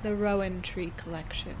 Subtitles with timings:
[0.00, 1.56] The Rowan Tree Collection.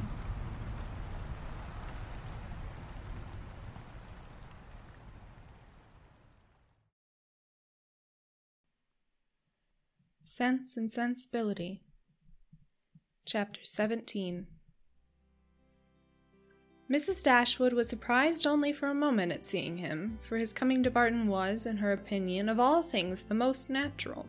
[10.22, 11.82] Sense and Sensibility.
[13.26, 14.46] Chapter 17
[16.88, 17.24] Mrs.
[17.24, 21.26] Dashwood was surprised only for a moment at seeing him, for his coming to Barton
[21.26, 24.28] was, in her opinion, of all things the most natural.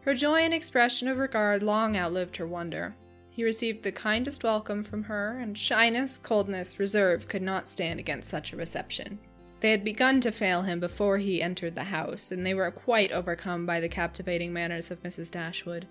[0.00, 2.96] Her joy and expression of regard long outlived her wonder.
[3.34, 8.30] He received the kindest welcome from her, and shyness, coldness, reserve could not stand against
[8.30, 9.18] such a reception.
[9.58, 13.10] They had begun to fail him before he entered the house, and they were quite
[13.10, 15.32] overcome by the captivating manners of Mrs.
[15.32, 15.88] Dashwood.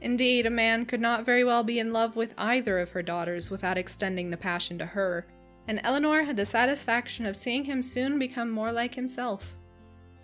[0.00, 3.50] Indeed, a man could not very well be in love with either of her daughters
[3.50, 5.26] without extending the passion to her,
[5.66, 9.54] and Elinor had the satisfaction of seeing him soon become more like himself.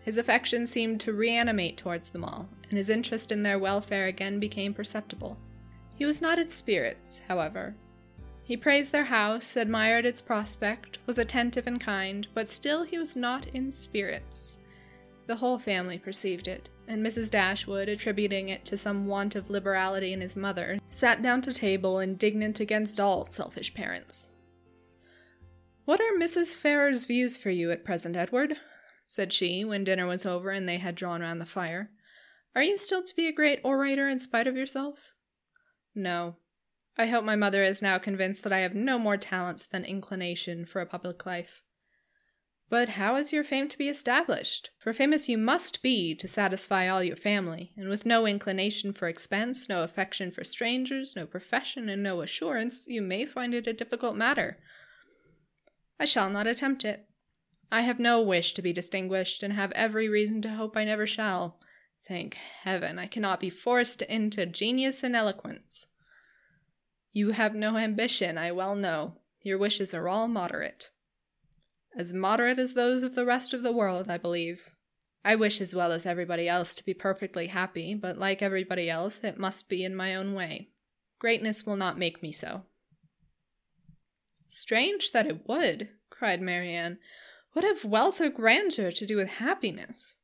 [0.00, 4.40] His affection seemed to reanimate towards them all, and his interest in their welfare again
[4.40, 5.36] became perceptible.
[5.94, 7.74] He was not in spirits, however.
[8.42, 13.16] He praised their house, admired its prospect, was attentive and kind, but still he was
[13.16, 14.58] not in spirits.
[15.26, 17.30] The whole family perceived it, and Mrs.
[17.30, 22.00] Dashwood, attributing it to some want of liberality in his mother, sat down to table
[22.00, 24.28] indignant against all selfish parents.
[25.86, 26.54] What are Mrs.
[26.54, 28.56] Ferrars's views for you at present, Edward?
[29.06, 31.90] said she, when dinner was over and they had drawn round the fire.
[32.54, 35.13] Are you still to be a great orator in spite of yourself?
[35.94, 36.36] No.
[36.96, 40.64] I hope my mother is now convinced that I have no more talents than inclination
[40.64, 41.62] for a public life.
[42.70, 44.70] But how is your fame to be established?
[44.78, 49.06] For famous you must be to satisfy all your family, and with no inclination for
[49.06, 53.72] expense, no affection for strangers, no profession, and no assurance, you may find it a
[53.72, 54.58] difficult matter.
[56.00, 57.06] I shall not attempt it.
[57.70, 61.06] I have no wish to be distinguished, and have every reason to hope I never
[61.06, 61.60] shall.
[62.06, 65.86] Thank heaven, I cannot be forced into genius and eloquence.
[67.12, 69.18] You have no ambition, I well know.
[69.42, 70.90] Your wishes are all moderate.
[71.96, 74.68] As moderate as those of the rest of the world, I believe.
[75.24, 79.20] I wish as well as everybody else to be perfectly happy, but like everybody else,
[79.22, 80.68] it must be in my own way.
[81.18, 82.64] Greatness will not make me so.
[84.48, 86.98] Strange that it would, cried Marianne.
[87.52, 90.16] What have wealth or grandeur to do with happiness?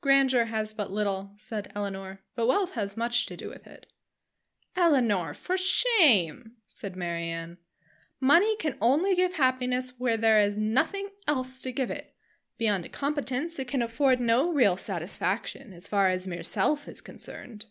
[0.00, 3.86] Grandeur has but little, said Elinor, but wealth has much to do with it.
[4.76, 7.58] Elinor, for shame, said Marianne.
[8.20, 12.14] Money can only give happiness where there is nothing else to give it.
[12.58, 17.66] Beyond competence, it can afford no real satisfaction as far as mere self is concerned.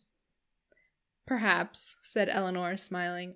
[1.25, 3.35] Perhaps, said Elinor, smiling,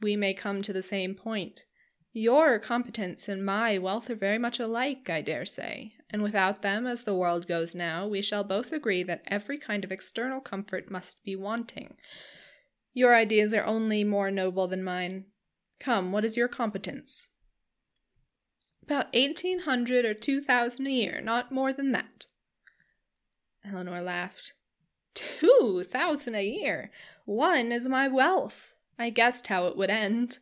[0.00, 1.64] we may come to the same point.
[2.12, 6.86] Your competence and my wealth are very much alike, I dare say, and without them,
[6.86, 10.90] as the world goes now, we shall both agree that every kind of external comfort
[10.90, 11.96] must be wanting.
[12.92, 15.26] Your ideas are only more noble than mine.
[15.78, 17.28] Come, what is your competence?
[18.82, 22.26] About eighteen hundred or two thousand a year, not more than that.
[23.64, 24.52] Elinor laughed.
[25.14, 26.90] Two thousand a year!
[27.24, 28.74] One is my wealth.
[28.98, 30.38] I guessed how it would end.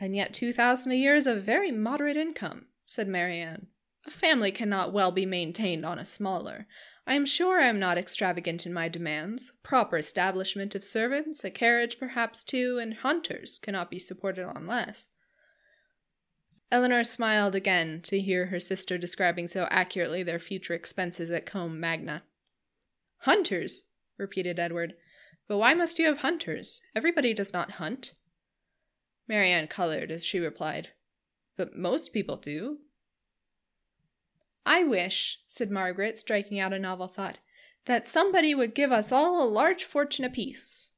[0.00, 3.66] And yet two thousand a year is a very moderate income, said Marianne.
[4.06, 6.66] A family cannot well be maintained on a smaller.
[7.06, 9.52] I am sure I am not extravagant in my demands.
[9.62, 15.08] Proper establishment of servants, a carriage perhaps two, and hunters cannot be supported on less.
[16.70, 21.78] Elinor smiled again to hear her sister describing so accurately their future expenses at Combe
[21.78, 22.24] Magna.
[23.18, 23.84] Hunters,
[24.18, 24.94] repeated Edward.
[25.46, 26.80] But why must you have hunters?
[26.96, 28.14] Everybody does not hunt.
[29.28, 30.90] Marianne colored as she replied,
[31.56, 32.78] But most people do.
[34.66, 37.38] I wish, said Margaret, striking out a novel thought,
[37.84, 40.90] that somebody would give us all a large fortune apiece.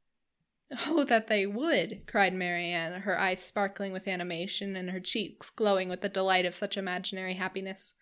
[0.87, 5.89] Oh, that they would, cried Marianne, her eyes sparkling with animation and her cheeks glowing
[5.89, 7.95] with the delight of such imaginary happiness.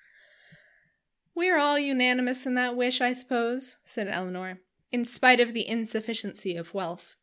[1.34, 4.60] We are all unanimous in that wish, I suppose, said Elinor,
[4.93, 7.16] in spite of the insufficiency of wealth.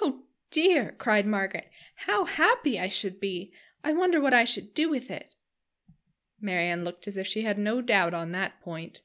[0.00, 1.70] Oh, dear, cried Margaret,
[2.06, 3.52] how happy I should be!
[3.84, 5.34] I wonder what I should do with it.
[6.40, 9.02] Marianne looked as if she had no doubt on that point.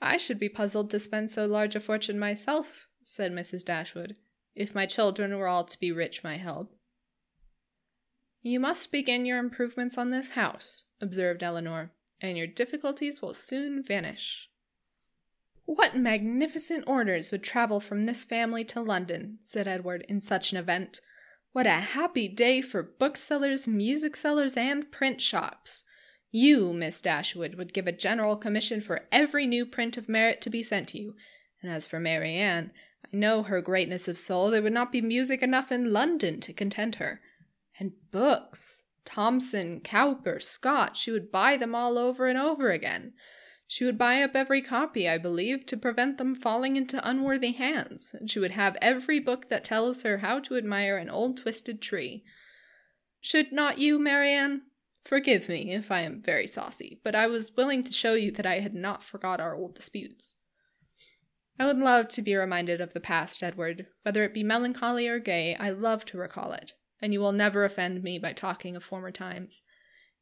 [0.00, 3.64] I should be puzzled to spend so large a fortune myself, said Mrs.
[3.64, 4.16] Dashwood,
[4.54, 6.76] if my children were all to be rich my help.
[8.42, 13.82] You must begin your improvements on this house, observed Elinor, and your difficulties will soon
[13.82, 14.48] vanish.
[15.64, 20.58] What magnificent orders would travel from this family to London, said Edward, in such an
[20.58, 21.00] event.
[21.50, 25.82] What a happy day for booksellers, music sellers, and print shops!
[26.30, 30.50] You, Miss Dashwood, would give a general commission for every new print of merit to
[30.50, 31.14] be sent to you,
[31.62, 32.72] and as for Marianne,
[33.04, 34.50] I know her greatness of soul.
[34.50, 37.20] There would not be music enough in London to content her.
[37.78, 38.82] And books!
[39.04, 43.14] Thomson, Cowper, Scott, she would buy them all over and over again.
[43.68, 48.14] She would buy up every copy, I believe, to prevent them falling into unworthy hands,
[48.14, 51.80] and she would have every book that tells her how to admire an old twisted
[51.80, 52.24] tree.
[53.20, 54.62] Should not you, Marianne?
[55.06, 58.44] Forgive me if I am very saucy, but I was willing to show you that
[58.44, 60.34] I had not forgot our old disputes.
[61.60, 63.86] I would love to be reminded of the past, Edward.
[64.02, 67.64] Whether it be melancholy or gay, I love to recall it, and you will never
[67.64, 69.62] offend me by talking of former times.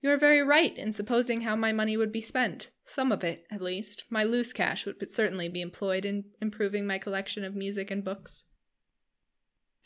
[0.02, 2.70] You are very right in supposing how my money would be spent.
[2.84, 6.98] Some of it, at least, my loose cash, would certainly be employed in improving my
[6.98, 8.44] collection of music and books.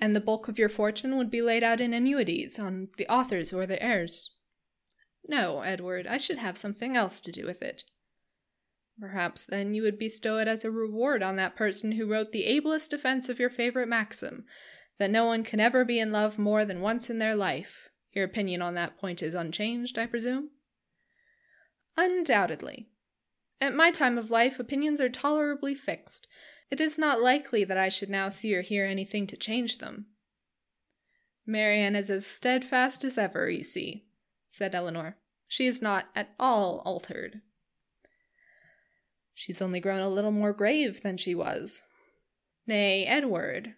[0.01, 3.53] And the bulk of your fortune would be laid out in annuities on the authors
[3.53, 4.35] or the heirs.
[5.29, 7.85] No, Edward, I should have something else to do with it.
[8.99, 12.47] Perhaps then you would bestow it as a reward on that person who wrote the
[12.47, 14.47] ablest defense of your favorite maxim,
[14.99, 18.25] that no one can ever be in love more than once in their life, your
[18.25, 20.51] opinion on that point is unchanged, I presume?
[21.97, 22.89] Undoubtedly.
[23.61, 26.27] At my time of life, opinions are tolerably fixed.
[26.71, 30.07] It is not likely that I should now see or hear anything to change them.
[31.47, 34.05] Marianne is as steadfast as ever, you see,
[34.49, 35.17] said Elinor.
[35.47, 37.41] She is not at all altered.
[39.35, 41.83] She's only grown a little more grave than she was.
[42.67, 43.75] Nay, Edward,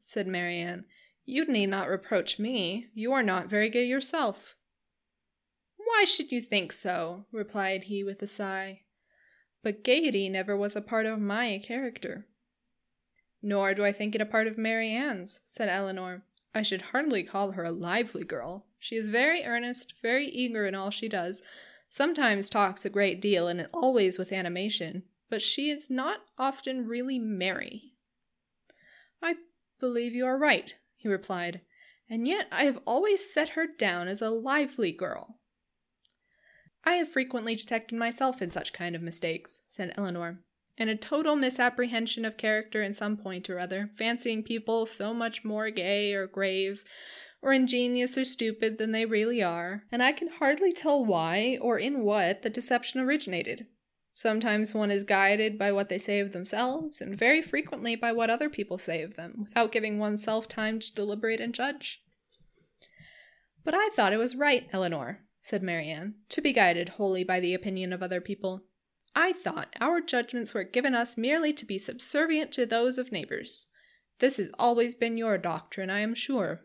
[0.00, 0.84] said Marianne,
[1.24, 2.88] you need not reproach me.
[2.94, 4.56] You are not very gay yourself.
[5.76, 7.26] Why should you think so?
[7.32, 8.80] replied he with a sigh.
[9.62, 12.26] But gaiety never was a part of my character.
[13.42, 16.22] Nor do I think it a part of Marianne's, said Elinor.
[16.54, 18.66] I should hardly call her a lively girl.
[18.78, 21.42] She is very earnest, very eager in all she does,
[21.88, 27.18] sometimes talks a great deal, and always with animation, but she is not often really
[27.18, 27.94] merry.
[29.22, 29.36] I
[29.80, 31.60] believe you are right, he replied,
[32.08, 35.38] and yet I have always set her down as a lively girl.
[36.84, 40.40] I have frequently detected myself in such kind of mistakes, said Elinor,
[40.78, 45.44] in a total misapprehension of character in some point or other, fancying people so much
[45.44, 46.84] more gay or grave,
[47.42, 51.78] or ingenious or stupid than they really are, and I can hardly tell why or
[51.78, 53.66] in what the deception originated.
[54.12, 58.30] Sometimes one is guided by what they say of themselves, and very frequently by what
[58.30, 62.02] other people say of them, without giving oneself time to deliberate and judge.
[63.64, 67.54] But I thought it was right, Elinor, said Marianne, to be guided wholly by the
[67.54, 68.62] opinion of other people.
[69.14, 73.66] I thought our judgments were given us merely to be subservient to those of neighbors.
[74.18, 76.60] This has always been your doctrine, I am sure.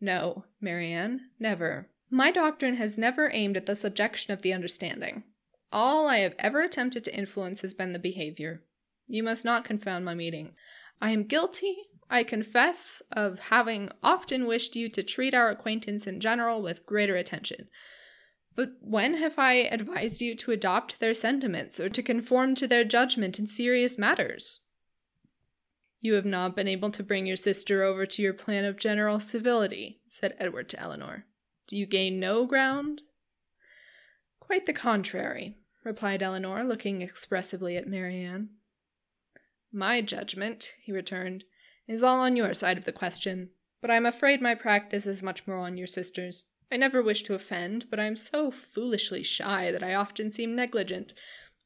[0.00, 1.88] No, Marianne, never.
[2.10, 5.24] My doctrine has never aimed at the subjection of the understanding.
[5.72, 8.62] All I have ever attempted to influence has been the behavior.
[9.08, 10.54] You must not confound my meaning.
[11.00, 11.76] I am guilty,
[12.08, 17.16] I confess, of having often wished you to treat our acquaintance in general with greater
[17.16, 17.68] attention.
[18.56, 22.84] But when have I advised you to adopt their sentiments or to conform to their
[22.84, 24.60] judgment in serious matters?
[26.00, 29.20] You have not been able to bring your sister over to your plan of general
[29.20, 31.26] civility, said Edward to Elinor.
[31.68, 33.02] Do you gain no ground?
[34.40, 38.50] Quite the contrary, replied Elinor, looking expressively at Marianne.
[39.70, 41.44] My judgment, he returned,
[41.86, 43.50] is all on your side of the question,
[43.82, 46.46] but I am afraid my practice is much more on your sister's.
[46.70, 50.56] I never wish to offend, but I am so foolishly shy that I often seem
[50.56, 51.12] negligent,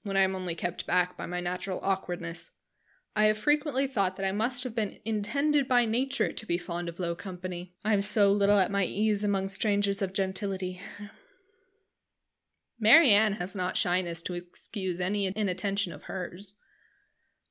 [0.02, 2.50] when I am only kept back by my natural awkwardness.
[3.16, 6.88] I have frequently thought that I must have been intended by nature to be fond
[6.88, 7.74] of low company.
[7.84, 10.80] I am so little at my ease among strangers of gentility.
[12.78, 16.54] Marianne has not shyness to excuse any inattention of hers.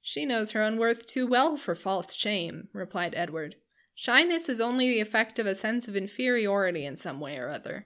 [0.01, 3.55] She knows her own worth too well for false shame, replied Edward.
[4.01, 7.85] Shyness is only the effect of a sense of inferiority in some way or other.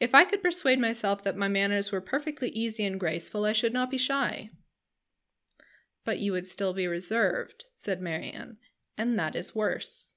[0.00, 3.72] If I could persuade myself that my manners were perfectly easy and graceful, I should
[3.72, 4.50] not be shy.
[6.04, 8.56] But you would still be reserved, said Marianne,
[8.96, 10.16] and that is worse.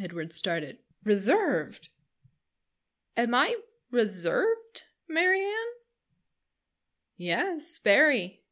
[0.00, 0.78] Edward started.
[1.02, 1.88] Reserved?
[3.16, 3.56] Am I
[3.90, 4.84] reserved?
[5.08, 5.50] Marianne?
[7.16, 8.44] Yes, very.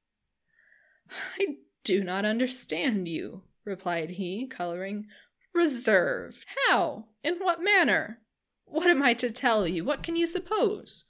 [1.39, 5.07] I do not understand you, replied he, coloring.
[5.55, 6.45] Reserved?
[6.67, 7.07] How?
[7.23, 8.19] In what manner?
[8.67, 9.85] What am I to tell you?
[9.85, 11.05] What can you suppose?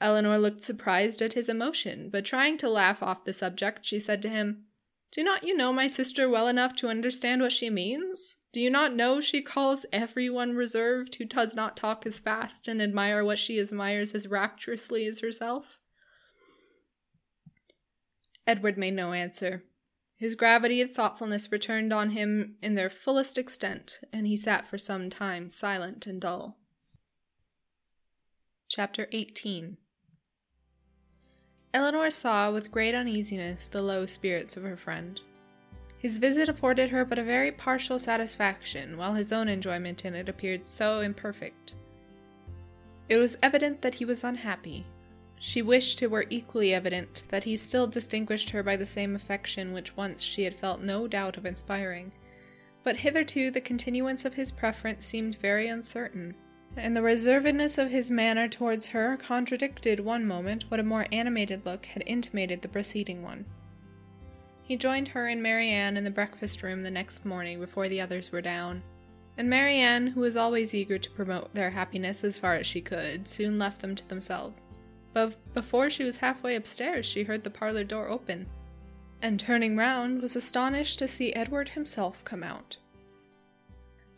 [0.00, 4.20] Elinor looked surprised at his emotion, but trying to laugh off the subject, she said
[4.22, 4.64] to him,
[5.12, 8.36] Do not you know my sister well enough to understand what she means?
[8.52, 12.82] Do you not know she calls everyone reserved who does not talk as fast and
[12.82, 15.78] admire what she admires as rapturously as herself?
[18.46, 19.64] Edward made no answer.
[20.18, 24.78] His gravity and thoughtfulness returned on him in their fullest extent, and he sat for
[24.78, 26.56] some time silent and dull.
[28.68, 29.76] Chapter 18
[31.74, 35.20] Elinor saw with great uneasiness the low spirits of her friend.
[35.98, 40.30] His visit afforded her but a very partial satisfaction, while his own enjoyment in it
[40.30, 41.74] appeared so imperfect.
[43.10, 44.86] It was evident that he was unhappy.
[45.38, 49.72] She wished it were equally evident that he still distinguished her by the same affection
[49.72, 52.12] which once she had felt no doubt of inspiring.
[52.82, 56.34] But hitherto the continuance of his preference seemed very uncertain,
[56.76, 61.66] and the reservedness of his manner towards her contradicted one moment what a more animated
[61.66, 63.44] look had intimated the preceding one.
[64.62, 68.32] He joined her and Marianne in the breakfast room the next morning before the others
[68.32, 68.82] were down.
[69.38, 73.28] And Marianne, who was always eager to promote their happiness as far as she could,
[73.28, 74.76] soon left them to themselves.
[75.16, 78.46] But before she was halfway upstairs, she heard the parlor door open,
[79.22, 82.76] and turning round, was astonished to see Edward himself come out.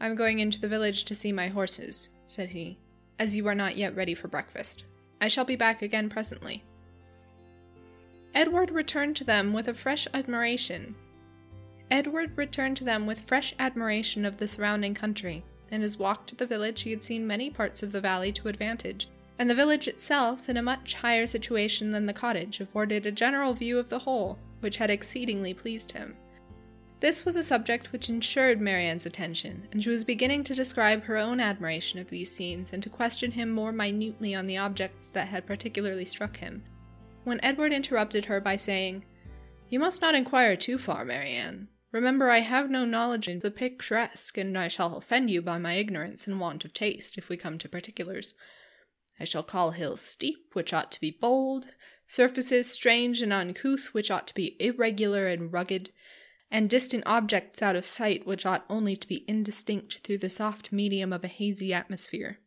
[0.00, 2.80] I'm going into the village to see my horses, said he,
[3.16, 4.86] as you are not yet ready for breakfast.
[5.20, 6.64] I shall be back again presently.
[8.34, 10.96] Edward returned to them with a fresh admiration.
[11.92, 15.44] Edward returned to them with fresh admiration of the surrounding country.
[15.70, 18.48] In his walk to the village, he had seen many parts of the valley to
[18.48, 19.06] advantage,
[19.38, 23.54] and the village itself, in a much higher situation than the cottage, afforded a general
[23.54, 26.16] view of the whole, which had exceedingly pleased him.
[27.00, 31.16] This was a subject which ensured Marianne's attention, and she was beginning to describe her
[31.16, 35.28] own admiration of these scenes and to question him more minutely on the objects that
[35.28, 36.64] had particularly struck him
[37.28, 39.04] when Edward interrupted her by saying,
[39.68, 41.68] You must not inquire too far, Marianne.
[41.92, 45.75] Remember, I have no knowledge of the picturesque, and I shall offend you by my
[45.75, 48.35] ignorance and want of taste, if we come to particulars.
[49.20, 51.68] I shall call hills steep, which ought to be bold,
[52.06, 55.90] surfaces strange and uncouth, which ought to be irregular and rugged,
[56.50, 60.72] and distant objects out of sight, which ought only to be indistinct through the soft
[60.72, 62.38] medium of a hazy atmosphere.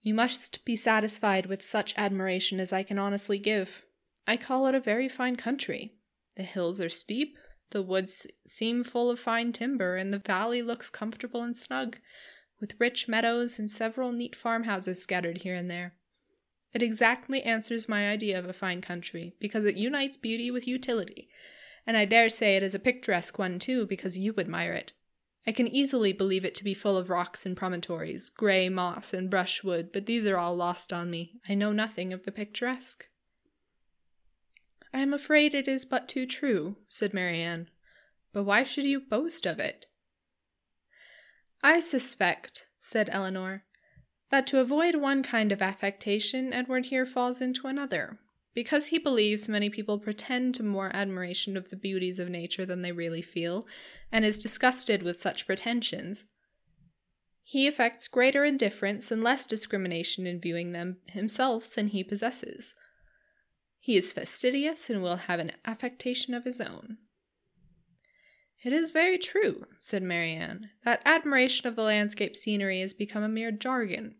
[0.00, 3.84] You must be satisfied with such admiration as I can honestly give.
[4.26, 5.94] I call it a very fine country.
[6.36, 7.36] The hills are steep,
[7.70, 11.98] the woods seem full of fine timber, and the valley looks comfortable and snug,
[12.60, 15.94] with rich meadows and several neat farmhouses scattered here and there.
[16.74, 21.28] It exactly answers my idea of a fine country, because it unites beauty with utility,
[21.86, 24.92] and I dare say it is a picturesque one too, because you admire it.
[25.46, 29.30] I can easily believe it to be full of rocks and promontories, grey moss and
[29.30, 31.34] brushwood, but these are all lost on me.
[31.48, 33.06] I know nothing of the picturesque.
[34.92, 37.68] I am afraid it is but too true, said Marianne.
[38.32, 39.86] But why should you boast of it?
[41.62, 43.64] I suspect, said Elinor,
[44.30, 48.18] that to avoid one kind of affectation, Edward here falls into another.
[48.54, 52.82] Because he believes many people pretend to more admiration of the beauties of nature than
[52.82, 53.66] they really feel,
[54.12, 56.24] and is disgusted with such pretensions,
[57.46, 62.74] he affects greater indifference and less discrimination in viewing them himself than he possesses.
[63.78, 66.96] He is fastidious and will have an affectation of his own.
[68.64, 73.28] It is very true, said Marianne, that admiration of the landscape scenery has become a
[73.28, 74.14] mere jargon.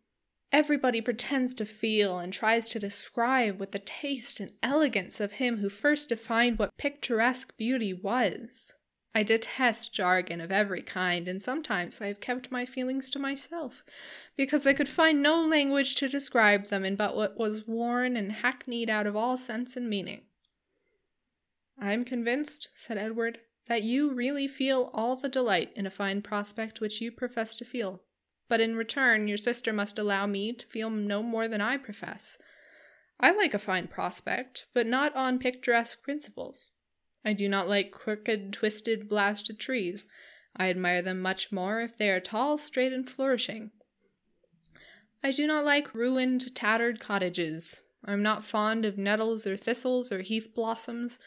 [0.52, 5.58] Everybody pretends to feel and tries to describe with the taste and elegance of him
[5.58, 8.74] who first defined what picturesque beauty was.
[9.14, 13.82] I detest jargon of every kind, and sometimes I have kept my feelings to myself,
[14.36, 18.30] because I could find no language to describe them in but what was worn and
[18.30, 20.22] hackneyed out of all sense and meaning.
[21.80, 26.22] I am convinced, said Edward, that you really feel all the delight in a fine
[26.22, 28.02] prospect which you profess to feel.
[28.48, 32.36] But in return, your sister must allow me to feel no more than I profess.
[33.18, 36.72] I like a fine prospect, but not on picturesque principles.
[37.24, 40.06] I do not like crooked, twisted, blasted trees.
[40.56, 43.70] I admire them much more if they are tall, straight, and flourishing.
[45.22, 47.80] I do not like ruined, tattered cottages.
[48.04, 51.18] I am not fond of nettles or thistles or heath blossoms.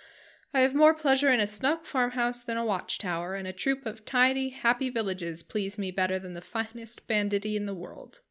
[0.53, 4.05] I have more pleasure in a snug farmhouse than a watchtower, and a troop of
[4.05, 8.21] tidy, happy villages please me better than the finest banditti in the world.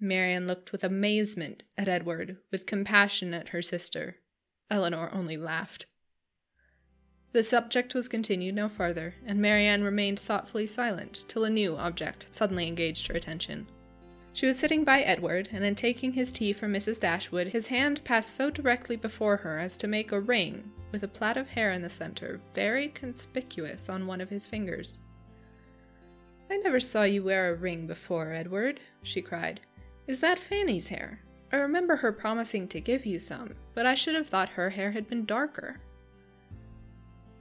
[0.00, 4.16] Marianne looked with amazement at Edward, with compassion at her sister.
[4.70, 5.86] Elinor only laughed.
[7.32, 12.26] The subject was continued no farther, and Marianne remained thoughtfully silent till a new object
[12.30, 13.66] suddenly engaged her attention.
[14.38, 17.00] She was sitting by Edward, and in taking his tea from Mrs.
[17.00, 21.08] Dashwood, his hand passed so directly before her as to make a ring, with a
[21.08, 24.98] plait of hair in the center, very conspicuous on one of his fingers.
[26.48, 29.58] I never saw you wear a ring before, Edward, she cried.
[30.06, 31.20] Is that Fanny's hair?
[31.50, 34.92] I remember her promising to give you some, but I should have thought her hair
[34.92, 35.80] had been darker.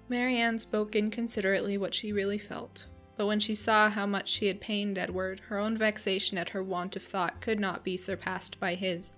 [0.09, 4.61] Marianne spoke inconsiderately what she really felt, but when she saw how much she had
[4.61, 8.75] pained Edward, her own vexation at her want of thought could not be surpassed by
[8.75, 9.15] his.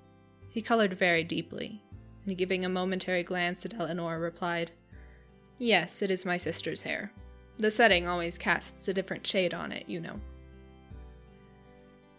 [0.49, 1.83] He colored very deeply,
[2.25, 4.71] and giving a momentary glance at Elinor, replied,
[5.57, 7.11] Yes, it is my sister's hair.
[7.57, 10.21] The setting always casts a different shade on it, you know.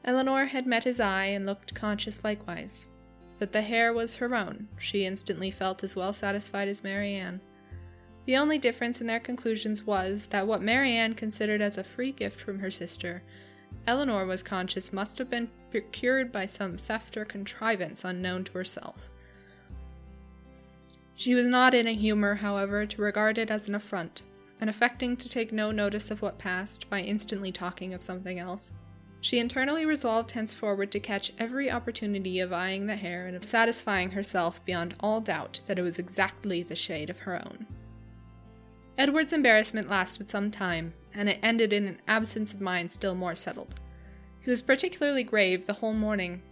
[0.05, 2.89] Elinor had met his eye and looked conscious likewise.
[3.39, 7.41] That the hair was her own, she instantly felt as well satisfied as Marianne.
[8.31, 12.41] The only difference in their conclusions was that what Marianne considered as a free gift
[12.41, 13.25] from her sister,
[13.89, 19.09] Elinor was conscious must have been procured by some theft or contrivance unknown to herself.
[21.17, 24.23] She was not in a humor, however, to regard it as an affront,
[24.61, 28.71] and affecting to take no notice of what passed by instantly talking of something else.
[29.21, 34.11] She internally resolved henceforward to catch every opportunity of eyeing the hair and of satisfying
[34.11, 37.67] herself beyond all doubt that it was exactly the shade of her own.
[38.99, 43.35] Edward's embarrassment lasted some time, and it ended in an absence of mind still more
[43.35, 43.81] settled.
[44.41, 46.43] He was particularly grave the whole morning,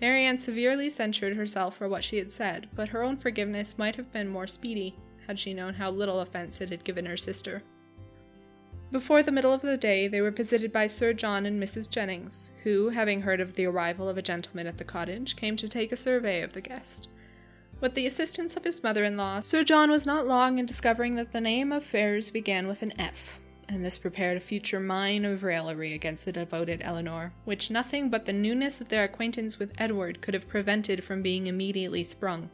[0.00, 4.12] Marianne severely censured herself for what she had said, but her own forgiveness might have
[4.12, 4.96] been more speedy
[5.26, 7.62] had she known how little offense it had given her sister.
[8.92, 11.88] Before the middle of the day, they were visited by Sir John and Mrs.
[11.88, 15.68] Jennings, who, having heard of the arrival of a gentleman at the cottage, came to
[15.68, 17.08] take a survey of the guest.
[17.84, 21.16] With the assistance of his mother in law, Sir John was not long in discovering
[21.16, 23.38] that the name of Ferrars began with an F,
[23.68, 28.24] and this prepared a future mine of raillery against the devoted Elinor, which nothing but
[28.24, 32.48] the newness of their acquaintance with Edward could have prevented from being immediately sprung.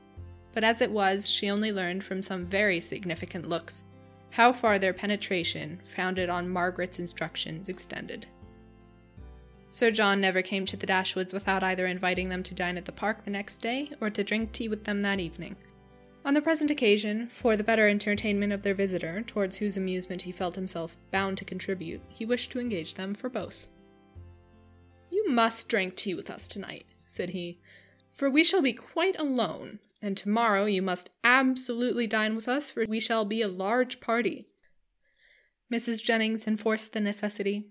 [0.53, 3.85] But as it was, she only learned from some very significant looks
[4.31, 8.27] how far their penetration, founded on Margaret's instructions, extended.
[9.73, 12.93] Sir John never came to the Dashwoods without either inviting them to dine at the
[12.93, 15.57] park the next day or to drink tea with them that evening.
[16.25, 20.33] On the present occasion, for the better entertainment of their visitor, towards whose amusement he
[20.33, 23.69] felt himself bound to contribute, he wished to engage them for both.
[25.11, 27.61] You must drink tea with us tonight, said he,
[28.13, 32.85] for we shall be quite alone, and tomorrow you must absolutely dine with us, for
[32.87, 34.49] we shall be a large party.
[35.73, 36.03] Mrs.
[36.03, 37.69] Jennings enforced the necessity.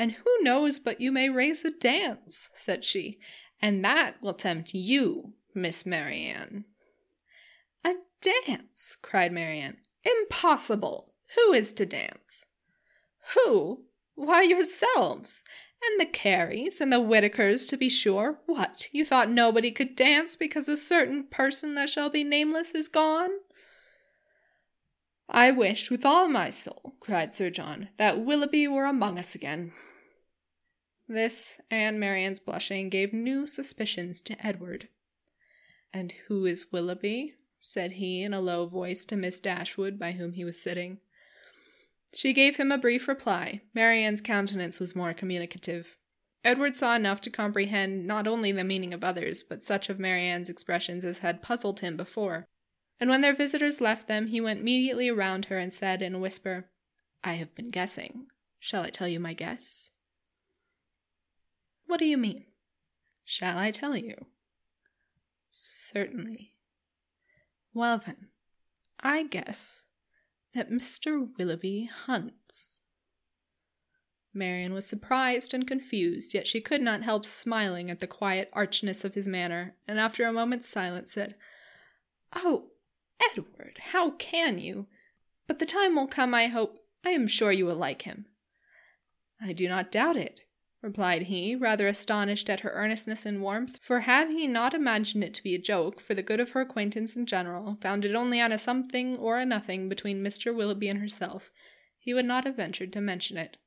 [0.00, 3.18] And who knows but you may raise a dance, said she,
[3.60, 6.64] and that will tempt you, Miss Marianne.
[7.84, 8.96] A dance!
[9.02, 9.76] cried Marianne.
[10.02, 11.12] Impossible!
[11.36, 12.46] Who is to dance?
[13.34, 13.84] Who?
[14.14, 15.42] Why, yourselves!
[15.84, 18.38] And the Careys and the Whitakers, to be sure.
[18.46, 22.88] What, you thought nobody could dance because a certain person that shall be nameless is
[22.88, 23.32] gone?
[25.28, 29.74] I wish with all my soul, cried Sir John, that Willoughby were among us again.
[31.10, 34.86] This, and Marianne's blushing, gave new suspicions to Edward.
[35.92, 37.34] And who is Willoughby?
[37.58, 40.98] said he in a low voice to Miss Dashwood, by whom he was sitting.
[42.14, 43.62] She gave him a brief reply.
[43.74, 45.96] Marianne's countenance was more communicative.
[46.44, 50.48] Edward saw enough to comprehend not only the meaning of others, but such of Marianne's
[50.48, 52.46] expressions as had puzzled him before.
[53.00, 56.20] And when their visitors left them, he went immediately around her and said in a
[56.20, 56.70] whisper,
[57.24, 58.28] I have been guessing.
[58.60, 59.90] Shall I tell you my guess?
[61.90, 62.44] What do you mean?
[63.24, 64.26] Shall I tell you?
[65.50, 66.52] Certainly.
[67.74, 68.28] Well, then,
[69.00, 69.86] I guess
[70.54, 71.28] that Mr.
[71.36, 72.78] Willoughby hunts.
[74.32, 79.04] Marianne was surprised and confused, yet she could not help smiling at the quiet archness
[79.04, 81.34] of his manner, and after a moment's silence said,
[82.36, 82.68] Oh,
[83.20, 84.86] Edward, how can you?
[85.48, 86.84] But the time will come, I hope.
[87.04, 88.26] I am sure you will like him.
[89.42, 90.42] I do not doubt it,
[90.82, 95.34] replied he, rather astonished at her earnestness and warmth, for had he not imagined it
[95.34, 98.52] to be a joke for the good of her acquaintance in general, founded only on
[98.52, 100.54] a something or a nothing between Mr.
[100.54, 101.50] Willoughby and herself,
[101.98, 103.58] he would not have ventured to mention it.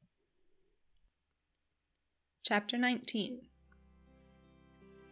[2.44, 3.42] Chapter 19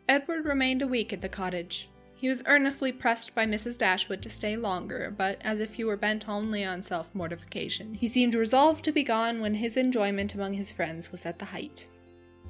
[0.09, 1.87] Edward remained a week at the cottage.
[2.21, 3.79] He was earnestly pressed by Mrs.
[3.79, 8.07] Dashwood to stay longer, but as if he were bent only on self mortification, he
[8.07, 11.88] seemed resolved to be gone when his enjoyment among his friends was at the height.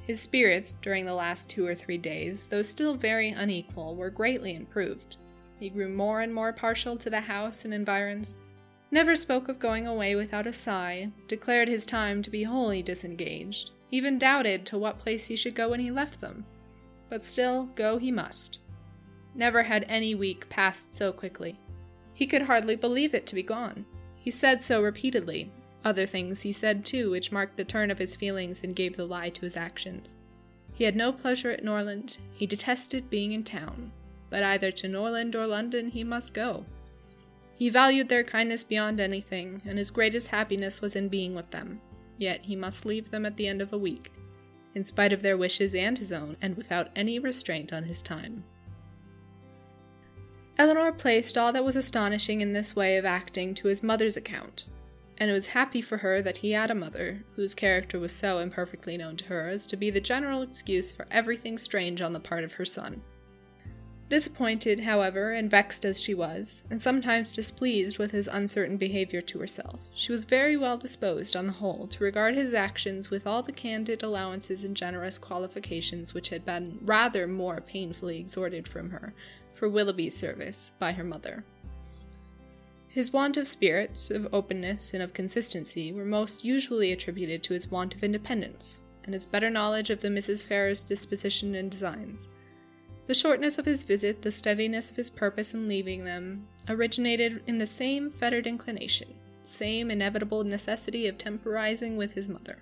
[0.05, 4.55] His spirits during the last two or three days, though still very unequal, were greatly
[4.55, 5.15] improved.
[5.57, 8.35] He grew more and more partial to the house and environs,
[8.91, 13.71] never spoke of going away without a sigh, declared his time to be wholly disengaged,
[13.89, 16.43] even doubted to what place he should go when he left them.
[17.09, 18.59] But still, go he must.
[19.33, 21.59] Never had any week passed so quickly.
[22.13, 23.85] He could hardly believe it to be gone.
[24.15, 25.51] He said so repeatedly,
[25.83, 29.05] other things he said too, which marked the turn of his feelings and gave the
[29.05, 30.13] lie to his actions.
[30.73, 32.17] He had no pleasure at Norland.
[32.33, 33.91] He detested being in town.
[34.29, 36.65] But either to Norland or London he must go.
[37.55, 41.81] He valued their kindness beyond anything, and his greatest happiness was in being with them.
[42.17, 44.11] Yet he must leave them at the end of a week,
[44.73, 48.43] in spite of their wishes and his own, and without any restraint on his time.
[50.61, 54.65] Elinor placed all that was astonishing in this way of acting to his mother's account,
[55.17, 58.37] and it was happy for her that he had a mother whose character was so
[58.37, 62.19] imperfectly known to her as to be the general excuse for everything strange on the
[62.19, 63.01] part of her son.
[64.07, 69.39] Disappointed, however, and vexed as she was, and sometimes displeased with his uncertain behavior to
[69.39, 73.41] herself, she was very well disposed, on the whole, to regard his actions with all
[73.41, 79.11] the candid allowances and generous qualifications which had been rather more painfully extorted from her
[79.61, 81.43] for Willoughby's service by her mother.
[82.87, 87.69] His want of spirits, of openness, and of consistency were most usually attributed to his
[87.69, 92.27] want of independence, and his better knowledge of the Misses Ferrars' disposition and designs.
[93.05, 97.59] The shortness of his visit, the steadiness of his purpose in leaving them, originated in
[97.59, 99.13] the same fettered inclination,
[99.45, 102.57] same inevitable necessity of temporizing with his mother.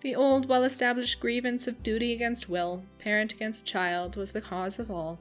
[0.00, 4.80] The old, well established grievance of duty against will, parent against child, was the cause
[4.80, 5.20] of all.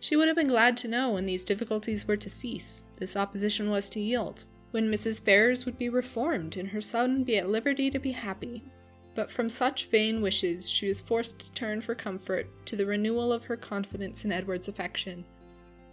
[0.00, 3.70] She would have been glad to know when these difficulties were to cease, this opposition
[3.70, 5.22] was to yield, when Mrs.
[5.22, 8.64] Ferrars would be reformed and her son be at liberty to be happy,
[9.14, 13.30] but from such vain wishes she was forced to turn for comfort to the renewal
[13.30, 15.22] of her confidence in Edward's affection,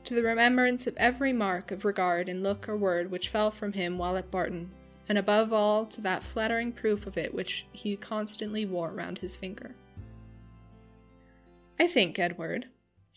[0.05, 3.73] to the remembrance of every mark of regard in look or word which fell from
[3.73, 4.71] him while at Barton,
[5.09, 9.35] and above all to that flattering proof of it which he constantly wore round his
[9.35, 9.75] finger.
[11.77, 12.67] I think, Edward,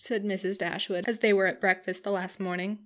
[0.00, 0.58] said Mrs.
[0.58, 2.78] Dashwood, as they were at breakfast the last morning,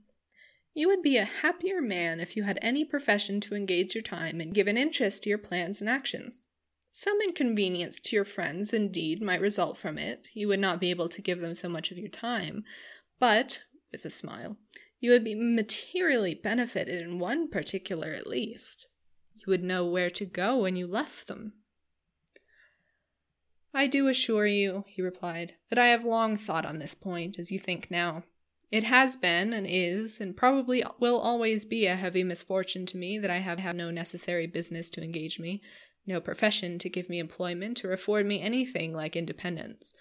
[0.74, 4.40] you would be a happier man if you had any profession to engage your time
[4.40, 6.44] and give an interest to your plans and actions.
[6.90, 10.29] Some inconvenience to your friends, indeed, might result from it.
[10.35, 12.64] You would not be able to give them so much of your time.
[13.20, 14.57] But, with a smile,
[14.98, 18.88] you would be materially benefited in one particular at least.
[19.35, 21.53] You would know where to go when you left them.
[23.75, 27.51] I do assure you, he replied, that I have long thought on this point, as
[27.51, 28.23] you think now.
[28.71, 33.19] It has been, and is, and probably will always be a heavy misfortune to me
[33.19, 35.61] that I have had no necessary business to engage me,
[36.07, 39.93] no profession to give me employment or afford me anything like independence.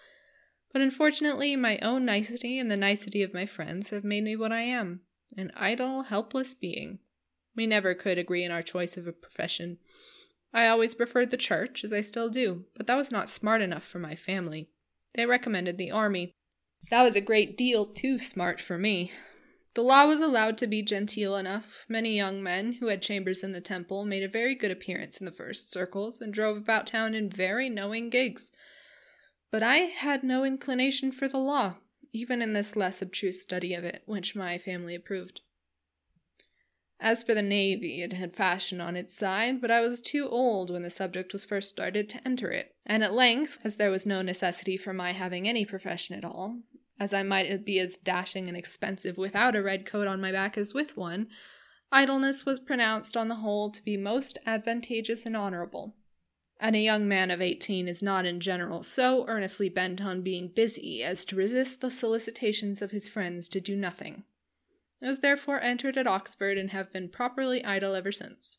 [0.72, 4.52] But unfortunately, my own nicety and the nicety of my friends have made me what
[4.52, 5.02] I am
[5.36, 7.00] an idle, helpless being.
[7.56, 9.80] We never could agree in our choice of a profession.
[10.54, 13.84] I always preferred the church, as I still do, but that was not smart enough
[13.84, 14.70] for my family.
[15.16, 16.34] They recommended the army.
[16.92, 19.12] That was a great deal too smart for me.
[19.76, 21.86] The law was allowed to be genteel enough.
[21.90, 25.26] Many young men who had chambers in the temple made a very good appearance in
[25.26, 28.52] the first circles and drove about town in very knowing gigs.
[29.52, 31.78] But I had no inclination for the law,
[32.12, 35.42] even in this less abstruse study of it, which my family approved.
[37.04, 40.72] As for the navy, it had fashion on its side, but I was too old
[40.72, 44.06] when the subject was first started to enter it, and at length, as there was
[44.06, 46.62] no necessity for my having any profession at all,
[46.98, 50.58] as I might be as dashing and expensive without a red coat on my back
[50.58, 51.28] as with one,
[51.92, 55.96] idleness was pronounced on the whole to be most advantageous and honorable.
[56.58, 60.48] And a young man of eighteen is not in general so earnestly bent on being
[60.56, 64.24] busy as to resist the solicitations of his friends to do nothing.
[65.04, 68.58] I was therefore entered at Oxford and have been properly idle ever since.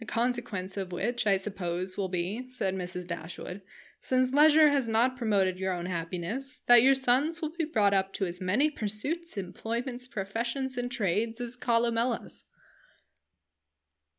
[0.00, 3.06] The consequence of which, I suppose, will be, said Mrs.
[3.06, 3.62] Dashwood,
[4.00, 8.12] since leisure has not promoted your own happiness, that your sons will be brought up
[8.14, 12.44] to as many pursuits, employments, professions, and trades as Columella's.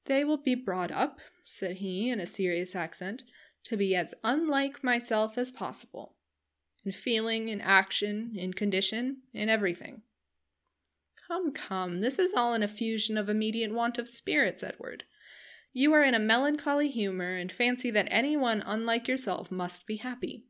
[0.06, 3.24] They will be brought up, said he in a serious accent,
[3.66, 6.16] to be as unlike myself as possible,
[6.86, 10.02] in feeling, in action, in condition, in everything.
[11.28, 15.04] Come, come, this is all an effusion of immediate want of spirits, Edward.
[15.74, 20.46] You are in a melancholy humor and fancy that anyone unlike yourself must be happy.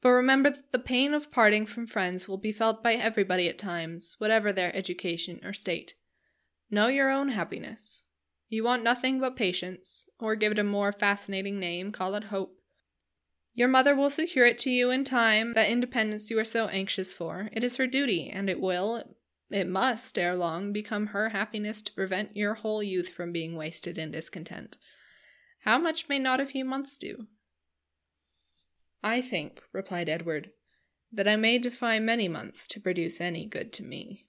[0.00, 3.58] But remember that the pain of parting from friends will be felt by everybody at
[3.58, 5.94] times, whatever their education or state.
[6.70, 8.04] Know your own happiness.
[8.48, 12.59] You want nothing but patience, or give it a more fascinating name, call it hope.
[13.60, 17.12] Your mother will secure it to you in time, that independence you are so anxious
[17.12, 17.50] for.
[17.52, 19.04] It is her duty, and it will,
[19.50, 23.98] it must, ere long, become her happiness to prevent your whole youth from being wasted
[23.98, 24.78] in discontent.
[25.64, 27.26] How much may not a few months do?
[29.02, 30.52] I think, replied Edward,
[31.12, 34.24] that I may defy many months to produce any good to me.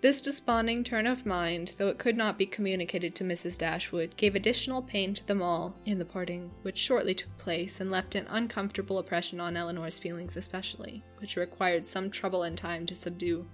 [0.00, 3.58] This desponding turn of mind, though it could not be communicated to Mrs.
[3.58, 7.90] Dashwood, gave additional pain to them all in the parting, which shortly took place, and
[7.90, 12.94] left an uncomfortable oppression on Elinor's feelings especially, which required some trouble and time to
[12.94, 13.46] subdue.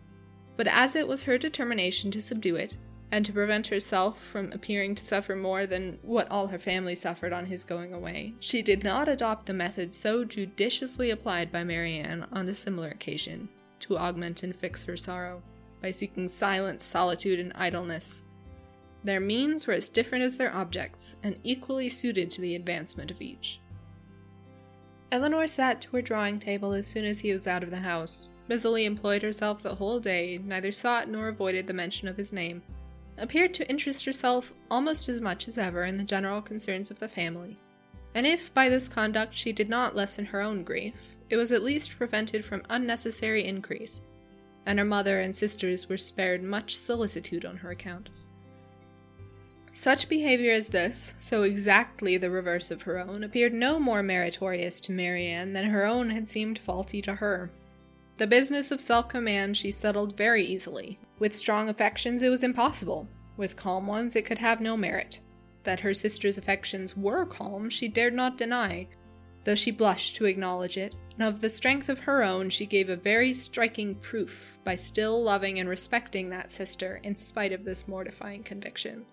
[0.56, 2.74] But as it was her determination to subdue it,
[3.10, 7.32] and to prevent herself from appearing to suffer more than what all her family suffered
[7.32, 12.24] on his going away, she did not adopt the method so judiciously applied by Marianne
[12.30, 13.48] on a similar occasion,
[13.80, 15.42] to augment and fix her sorrow
[15.80, 18.22] by seeking silence, solitude, and idleness.
[19.04, 23.22] Their means were as different as their objects, and equally suited to the advancement of
[23.22, 23.60] each.
[25.12, 28.28] Elinor sat to her drawing table as soon as he was out of the house,
[28.48, 32.62] busily employed herself the whole day, neither sought nor avoided the mention of his name,
[33.18, 37.08] appeared to interest herself almost as much as ever in the general concerns of the
[37.08, 37.58] family,
[38.14, 40.94] and if by this conduct she did not lessen her own grief,
[41.28, 44.00] it was at least prevented from unnecessary increase,
[44.66, 48.10] and her mother and sisters were spared much solicitude on her account.
[49.72, 54.80] Such behavior as this, so exactly the reverse of her own, appeared no more meritorious
[54.82, 57.50] to Marianne than her own had seemed faulty to her.
[58.16, 60.98] The business of self command she settled very easily.
[61.18, 63.06] With strong affections, it was impossible.
[63.36, 65.20] With calm ones, it could have no merit.
[65.64, 68.88] That her sister's affections were calm, she dared not deny,
[69.44, 72.90] though she blushed to acknowledge it, and of the strength of her own she gave
[72.90, 77.88] a very striking proof by still loving and respecting that sister in spite of this
[77.88, 79.04] mortifying conviction.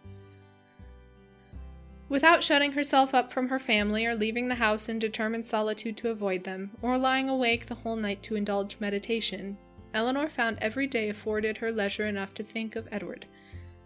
[2.10, 6.10] Without shutting herself up from her family, or leaving the house in determined solitude to
[6.10, 9.58] avoid them, or lying awake the whole night to indulge meditation,
[9.94, 13.26] Elinor found every day afforded her leisure enough to think of Edward,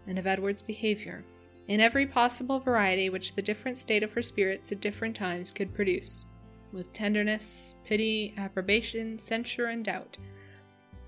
[0.06, 1.24] and of Edward's behavior,
[1.68, 5.72] in every possible variety which the different state of her spirits at different times could
[5.72, 6.26] produce
[6.72, 10.16] with tenderness, pity, approbation, censure, and doubt.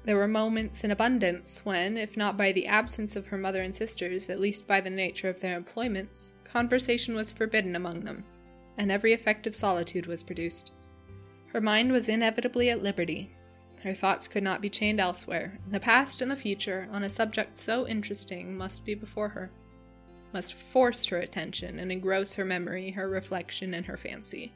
[0.04, 3.74] There were moments in abundance when, if not by the absence of her mother and
[3.74, 8.24] sisters, at least by the nature of their employments, conversation was forbidden among them,
[8.78, 10.72] and every effect of solitude was produced.
[11.48, 13.30] Her mind was inevitably at liberty.
[13.82, 17.58] Her thoughts could not be chained elsewhere, the past and the future, on a subject
[17.58, 19.50] so interesting, must be before her,
[20.32, 24.54] must force her attention and engross her memory, her reflection, and her fancy.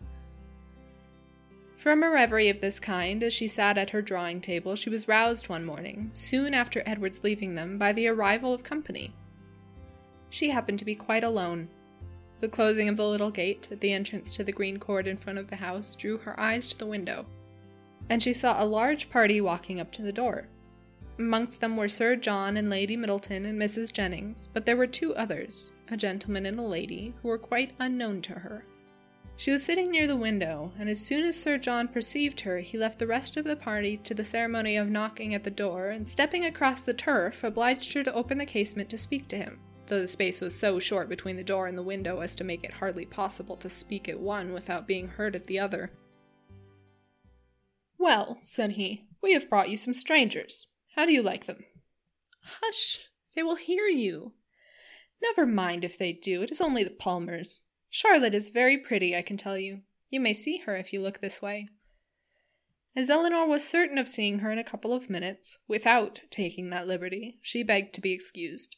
[1.85, 5.07] From a reverie of this kind, as she sat at her drawing table, she was
[5.07, 9.13] roused one morning, soon after Edward's leaving them, by the arrival of company.
[10.31, 11.69] She happened to be quite alone.
[12.41, 15.39] The closing of the little gate at the entrance to the green court in front
[15.39, 17.27] of the house drew her eyes to the window,
[18.09, 20.49] and she saw a large party walking up to the door.
[21.19, 23.93] Amongst them were Sir John and Lady Middleton and Mrs.
[23.93, 28.23] Jennings, but there were two others, a gentleman and a lady, who were quite unknown
[28.23, 28.65] to her.
[29.37, 32.79] She was sitting near the window, and as soon as Sir John perceived her, he
[32.79, 36.07] left the rest of the party to the ceremony of knocking at the door, and
[36.07, 40.01] stepping across the turf, obliged her to open the casement to speak to him, though
[40.01, 42.75] the space was so short between the door and the window as to make it
[42.75, 45.91] hardly possible to speak at one without being heard at the other.
[47.99, 50.69] Well, said he, we have brought you some strangers.
[50.95, 51.65] How do you like them?
[52.63, 53.01] Hush!
[53.35, 54.33] They will hear you.
[55.21, 57.63] Never mind if they do, it is only the Palmers.
[57.97, 59.83] Charlotte is very pretty, I can tell you.
[60.11, 61.69] You may see her if you look this way.
[62.97, 66.89] As Elinor was certain of seeing her in a couple of minutes, without taking that
[66.89, 68.75] liberty, she begged to be excused.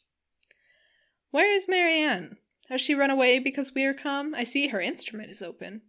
[1.31, 2.37] Where is Marianne?
[2.69, 4.35] Has she run away because we are come?
[4.35, 5.81] I see her instrument is open.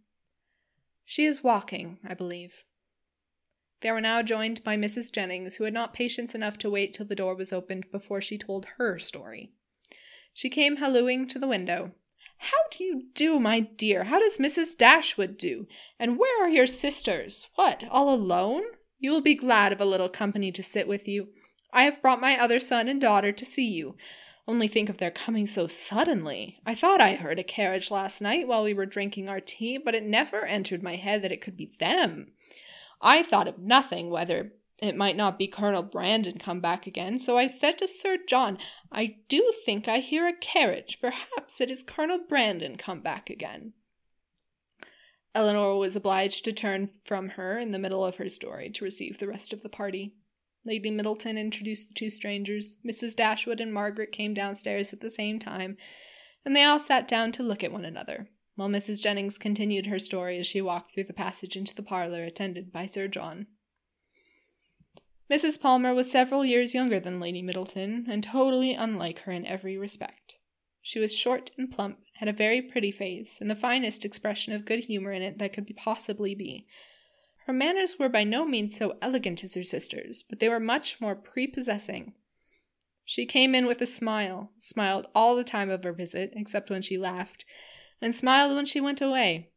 [1.05, 2.63] She is walking, I believe.
[3.81, 5.11] They were now joined by Mrs.
[5.11, 8.39] Jennings, who had not patience enough to wait till the door was opened before she
[8.39, 9.51] told her story.
[10.33, 11.91] She came hallooing to the window,
[12.39, 14.05] how do you do, my dear?
[14.05, 14.77] How does Mrs.
[14.77, 15.67] Dashwood do?
[15.99, 17.47] And where are your sisters?
[17.55, 18.63] What, all alone?
[18.97, 21.29] You will be glad of a little company to sit with you.
[21.73, 23.95] I have brought my other son and daughter to see you.
[24.47, 26.59] Only think of their coming so suddenly.
[26.65, 29.93] I thought I heard a carriage last night while we were drinking our tea, but
[29.93, 32.31] it never entered my head that it could be them.
[33.01, 37.37] I thought of nothing whether it might not be Colonel Brandon come back again, so
[37.37, 38.57] I said to Sir John,
[38.91, 40.99] I do think I hear a carriage.
[41.01, 43.73] Perhaps it is Colonel Brandon come back again.
[45.35, 49.19] Elinor was obliged to turn from her in the middle of her story to receive
[49.19, 50.15] the rest of the party.
[50.65, 52.77] Lady Middleton introduced the two strangers.
[52.85, 53.15] Mrs.
[53.15, 55.77] Dashwood and Margaret came downstairs at the same time,
[56.45, 59.01] and they all sat down to look at one another, while Mrs.
[59.01, 62.85] Jennings continued her story as she walked through the passage into the parlor, attended by
[62.85, 63.47] Sir John.
[65.31, 65.61] Mrs.
[65.61, 70.37] Palmer was several years younger than Lady Middleton, and totally unlike her in every respect.
[70.81, 74.65] She was short and plump, had a very pretty face, and the finest expression of
[74.65, 76.65] good humor in it that could possibly be.
[77.45, 80.99] Her manners were by no means so elegant as her sister's, but they were much
[80.99, 82.13] more prepossessing.
[83.05, 86.81] She came in with a smile, smiled all the time of her visit, except when
[86.81, 87.45] she laughed,
[88.01, 89.49] and smiled when she went away.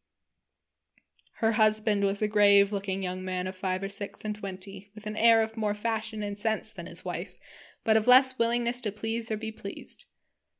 [1.43, 5.09] Her husband was a grave looking young man of five or six and twenty, with
[5.09, 7.37] an air of more fashion and sense than his wife,
[7.83, 10.05] but of less willingness to please or be pleased.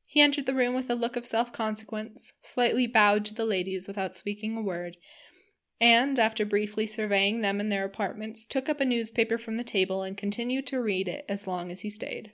[0.03, 3.87] He entered the room with a look of self consequence, slightly bowed to the ladies
[3.87, 4.97] without speaking a word,
[5.79, 10.03] and, after briefly surveying them and their apartments, took up a newspaper from the table
[10.03, 12.33] and continued to read it as long as he stayed.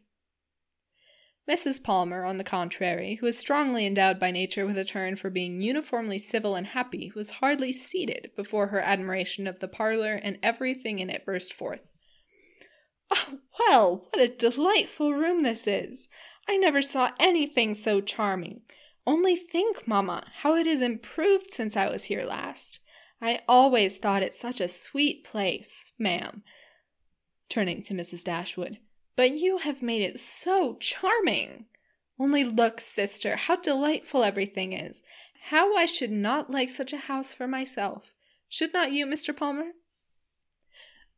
[1.49, 1.83] Mrs.
[1.83, 5.61] Palmer, on the contrary, who was strongly endowed by nature with a turn for being
[5.61, 10.99] uniformly civil and happy, was hardly seated before her admiration of the parlor and everything
[10.99, 11.81] in it burst forth.
[13.09, 16.07] Oh, well, what a delightful room this is!
[16.47, 18.61] I never saw anything so charming.
[19.07, 22.79] Only think, mamma, how it has improved since I was here last.
[23.19, 26.43] I always thought it such a sweet place, ma'am,
[27.49, 28.23] turning to Mrs.
[28.23, 28.77] Dashwood.
[29.19, 31.65] But you have made it so charming.
[32.17, 35.01] Only look, sister, how delightful everything is.
[35.49, 38.13] How I should not like such a house for myself.
[38.47, 39.35] Should not you, Mr.
[39.35, 39.71] Palmer?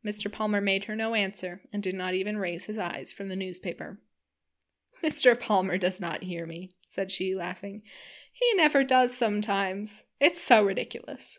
[0.04, 0.32] Mr.
[0.32, 4.00] Palmer made her no answer, and did not even raise his eyes from the newspaper.
[5.04, 5.38] Mr.
[5.38, 7.84] Palmer does not hear me, said she, laughing.
[8.32, 10.06] He never does sometimes.
[10.18, 11.38] It's so ridiculous.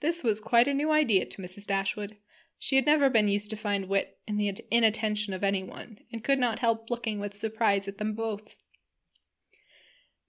[0.00, 1.66] This was quite a new idea to Mrs.
[1.66, 2.16] Dashwood.
[2.58, 6.38] She had never been used to find wit in the inattention of anyone, and could
[6.38, 8.56] not help looking with surprise at them both.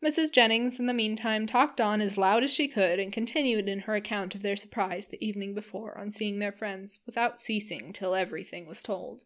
[0.05, 0.31] Mrs.
[0.31, 3.95] Jennings, in the meantime, talked on as loud as she could, and continued in her
[3.95, 8.67] account of their surprise the evening before on seeing their friends, without ceasing till everything
[8.67, 9.23] was told.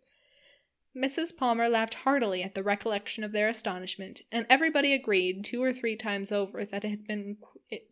[0.95, 1.35] Mrs.
[1.35, 5.95] Palmer laughed heartily at the recollection of their astonishment, and everybody agreed two or three
[5.95, 7.37] times over that it had been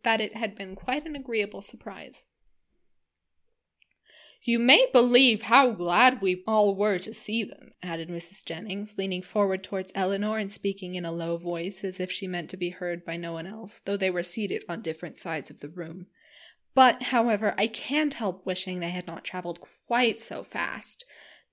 [0.03, 2.25] that it had been quite an agreeable surprise.
[4.41, 8.45] You may believe how glad we all were to see them, added Mrs.
[8.45, 12.49] Jennings, leaning forward towards Elinor and speaking in a low voice as if she meant
[12.51, 15.59] to be heard by no one else, though they were seated on different sides of
[15.59, 16.07] the room.
[16.73, 21.03] But, however, I can't help wishing they had not travelled quite so fast,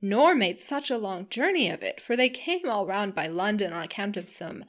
[0.00, 3.72] nor made such a long journey of it, for they came all round by London
[3.72, 4.64] on account of some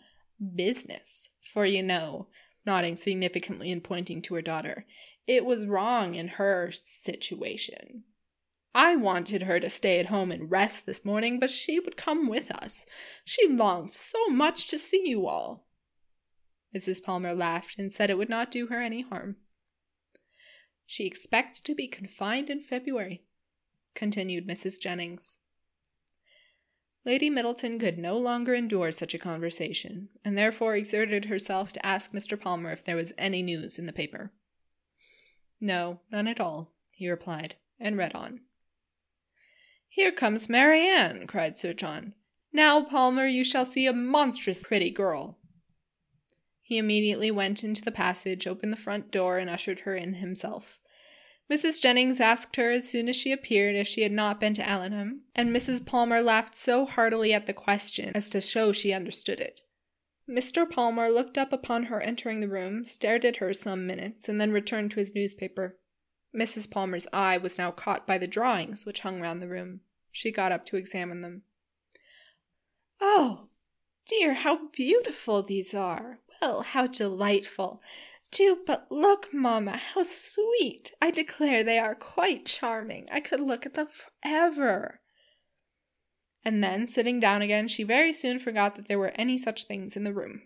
[0.55, 1.29] business.
[1.41, 2.27] For you know,
[2.65, 4.85] nodding significantly and pointing to her daughter,
[5.27, 8.03] it was wrong in her situation.
[8.73, 12.29] I wanted her to stay at home and rest this morning, but she would come
[12.29, 12.85] with us.
[13.25, 15.67] She longed so much to see you all.
[16.75, 17.03] Mrs.
[17.03, 19.37] Palmer laughed and said it would not do her any harm.
[20.85, 23.23] She expects to be confined in February,
[23.95, 24.79] continued Mrs.
[24.79, 25.37] Jennings.
[27.03, 32.11] Lady Middleton could no longer endure such a conversation, and therefore exerted herself to ask
[32.11, 32.39] Mr.
[32.39, 34.31] Palmer if there was any news in the paper.
[35.59, 38.41] No, none at all, he replied, and read on.
[39.87, 42.13] Here comes Marianne, cried Sir John.
[42.53, 45.37] Now, Palmer, you shall see a monstrous pretty girl.
[46.61, 50.79] He immediately went into the passage, opened the front door, and ushered her in himself.
[51.51, 51.81] Mrs.
[51.81, 55.21] Jennings asked her as soon as she appeared if she had not been to Allenham,
[55.33, 55.85] and Mrs.
[55.85, 59.61] Palmer laughed so heartily at the question as to show she understood it.
[60.29, 60.69] Mr.
[60.69, 64.51] Palmer looked up upon her entering the room, stared at her some minutes, and then
[64.51, 65.77] returned to his newspaper.
[66.35, 66.69] Mrs.
[66.69, 69.79] Palmer's eye was now caught by the drawings which hung round the room.
[70.11, 71.43] She got up to examine them.
[72.99, 73.47] Oh,
[74.05, 76.19] dear, how beautiful these are!
[76.41, 77.81] Well, how delightful!
[78.29, 80.91] Do but look, mamma, how sweet!
[81.01, 83.07] I declare they are quite charming.
[83.09, 84.99] I could look at them forever
[86.47, 89.97] and then, sitting down again, she very soon forgot that there were any such things
[89.97, 90.43] in the room.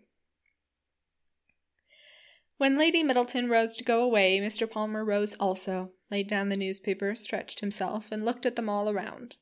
[2.57, 4.67] When Lady Middleton rose to go away, Mr.
[4.67, 9.35] Palmer rose also, laid down the newspaper, stretched himself, and looked at them all around.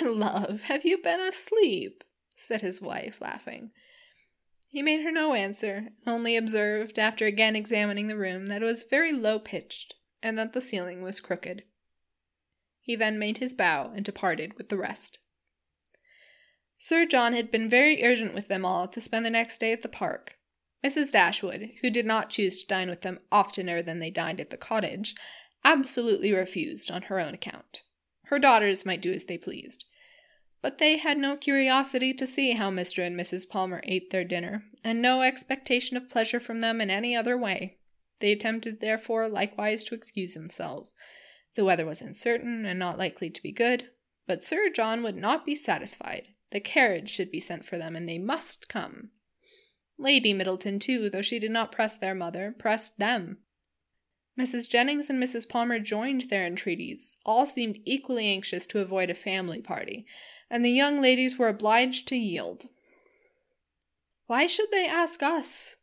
[0.00, 2.02] My love, have you been asleep?
[2.34, 3.70] said his wife, laughing.
[4.66, 8.82] He made her no answer, only observed, after again examining the room, that it was
[8.82, 11.62] very low pitched, and that the ceiling was crooked.
[12.80, 15.18] He then made his bow and departed with the rest.
[16.78, 19.82] Sir John had been very urgent with them all to spend the next day at
[19.82, 20.38] the park.
[20.82, 21.12] Mrs.
[21.12, 24.56] Dashwood, who did not choose to dine with them oftener than they dined at the
[24.56, 25.14] cottage,
[25.62, 27.82] absolutely refused on her own account.
[28.24, 29.84] Her daughters might do as they pleased.
[30.62, 33.06] But they had no curiosity to see how Mr.
[33.06, 33.48] and Mrs.
[33.48, 37.78] Palmer ate their dinner, and no expectation of pleasure from them in any other way.
[38.20, 40.94] They attempted, therefore, likewise to excuse themselves,
[41.54, 43.90] the weather was uncertain and not likely to be good,
[44.26, 46.28] but Sir John would not be satisfied.
[46.50, 49.10] The carriage should be sent for them, and they must come.
[49.98, 53.38] Lady Middleton, too, though she did not press their mother, pressed them.
[54.38, 54.70] Mrs.
[54.70, 55.48] Jennings and Mrs.
[55.48, 57.16] Palmer joined their entreaties.
[57.26, 60.06] All seemed equally anxious to avoid a family party,
[60.48, 62.68] and the young ladies were obliged to yield.
[64.26, 65.76] Why should they ask us?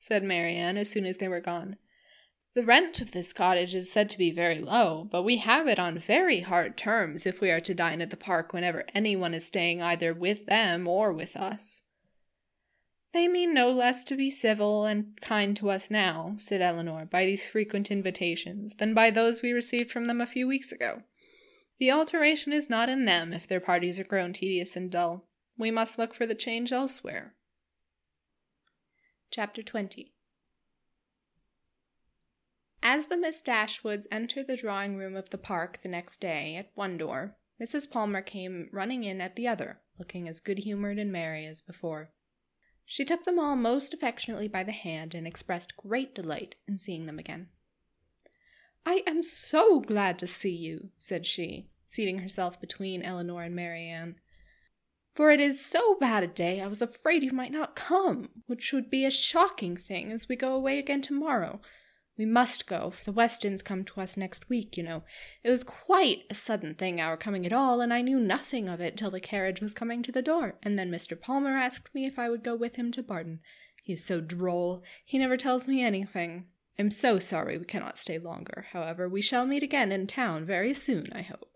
[0.00, 1.76] said Marianne as soon as they were gone.
[2.54, 5.78] The rent of this cottage is said to be very low, but we have it
[5.78, 9.46] on very hard terms if we are to dine at the park whenever anyone is
[9.46, 11.82] staying either with them or with us.
[13.14, 17.24] They mean no less to be civil and kind to us now, said Elinor, by
[17.24, 21.02] these frequent invitations, than by those we received from them a few weeks ago.
[21.78, 25.26] The alteration is not in them if their parties are grown tedious and dull.
[25.56, 27.34] We must look for the change elsewhere.
[29.30, 30.12] Chapter 20
[32.82, 36.70] as the Miss Dashwoods entered the drawing room of the park the next day at
[36.74, 37.90] one door, Mrs.
[37.90, 42.10] Palmer came running in at the other, looking as good humored and merry as before.
[42.84, 47.06] She took them all most affectionately by the hand and expressed great delight in seeing
[47.06, 47.48] them again.
[48.84, 54.16] I am so glad to see you, said she, seating herself between Elinor and Marianne.
[55.14, 58.72] For it is so bad a day I was afraid you might not come, which
[58.72, 61.60] would be a shocking thing as we go away again tomorrow,
[62.22, 65.02] we must go, for the Westons come to us next week, you know.
[65.42, 68.80] It was quite a sudden thing, our coming at all, and I knew nothing of
[68.80, 71.20] it till the carriage was coming to the door, and then Mr.
[71.20, 73.40] Palmer asked me if I would go with him to Barton.
[73.82, 74.84] He is so droll.
[75.04, 76.46] He never tells me anything.
[76.78, 78.66] I'm so sorry we cannot stay longer.
[78.70, 81.50] However, we shall meet again in town very soon, I hope.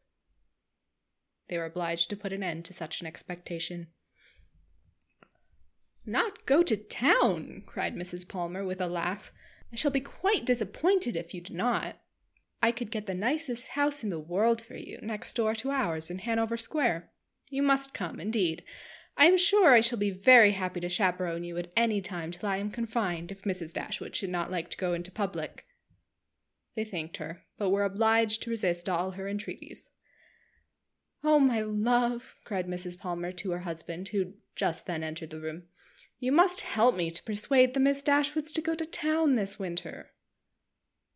[1.49, 3.87] They were obliged to put an end to such an expectation.
[6.05, 7.63] Not go to town!
[7.67, 8.27] cried Mrs.
[8.27, 9.31] Palmer with a laugh.
[9.73, 11.97] I shall be quite disappointed if you do not.
[12.63, 16.11] I could get the nicest house in the world for you, next door to ours
[16.11, 17.11] in Hanover Square.
[17.51, 18.65] You must come, indeed.
[19.17, 22.49] I am sure I shall be very happy to chaperon you at any time till
[22.49, 23.73] I am confined, if Mrs.
[23.73, 25.65] Dashwood should not like to go into public.
[26.75, 29.89] They thanked her, but were obliged to resist all her entreaties.
[31.25, 32.99] Oh, my love, cried Mrs.
[32.99, 35.65] Palmer to her husband, who just then entered the room.
[36.19, 40.11] You must help me to persuade the Miss Dashwoods to go to town this winter.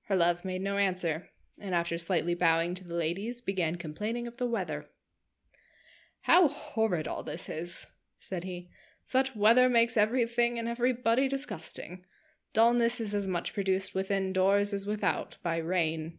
[0.05, 1.29] Her love made no answer,
[1.59, 4.87] and after slightly bowing to the ladies, began complaining of the weather.
[6.23, 7.87] How horrid all this is,
[8.19, 8.69] said he.
[9.07, 12.05] Such weather makes everything and everybody disgusting.
[12.53, 16.19] Dullness is as much produced within doors as without by rain.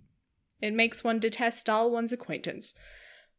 [0.60, 2.74] It makes one detest all one's acquaintance.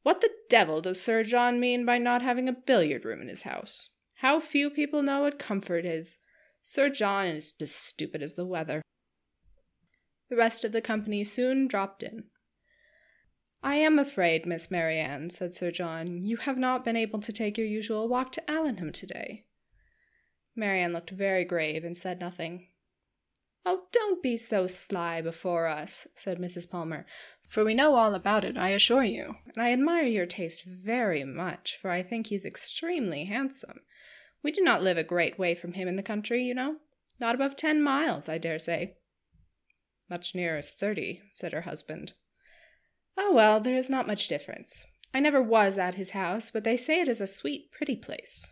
[0.02, 3.42] What the devil does Sir John mean by not having a billiard room in his
[3.42, 3.90] house?
[4.22, 6.20] How few people know what comfort is.
[6.62, 8.80] Sir John is as stupid as the weather.
[10.30, 12.26] The rest of the company soon dropped in.
[13.64, 17.58] I am afraid, Miss Marianne, said Sir John, you have not been able to take
[17.58, 19.42] your usual walk to Allenham today.
[20.54, 22.68] Marianne looked very grave and said nothing.
[23.66, 26.70] Oh, don't be so sly before us, said Mrs.
[26.70, 27.06] Palmer,
[27.48, 31.24] for we know all about it, I assure you, and I admire your taste very
[31.24, 33.80] much, for I think he's extremely handsome.
[34.42, 36.76] We do not live a great way from him in the country, you know.
[37.20, 38.96] Not above ten miles, I dare say.
[40.10, 42.14] Much nearer thirty, said her husband.
[43.16, 44.86] Oh, well, there is not much difference.
[45.14, 48.50] I never was at his house, but they say it is a sweet, pretty place.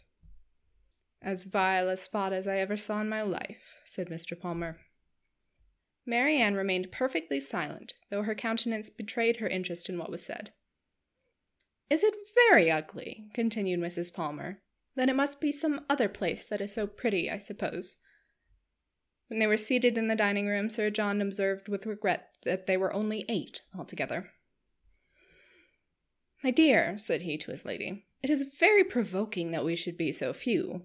[1.22, 4.38] As vile a spot as I ever saw in my life, said Mr.
[4.38, 4.78] Palmer.
[6.06, 10.52] Marianne remained perfectly silent, though her countenance betrayed her interest in what was said.
[11.90, 12.14] Is it
[12.48, 13.26] very ugly?
[13.34, 14.12] continued Mrs.
[14.12, 14.60] Palmer.
[14.96, 17.96] Then it must be some other place that is so pretty, I suppose.
[19.28, 22.76] When they were seated in the dining room, Sir John observed with regret that they
[22.76, 24.30] were only eight altogether.
[26.42, 30.10] My dear, said he to his lady, it is very provoking that we should be
[30.10, 30.82] so few.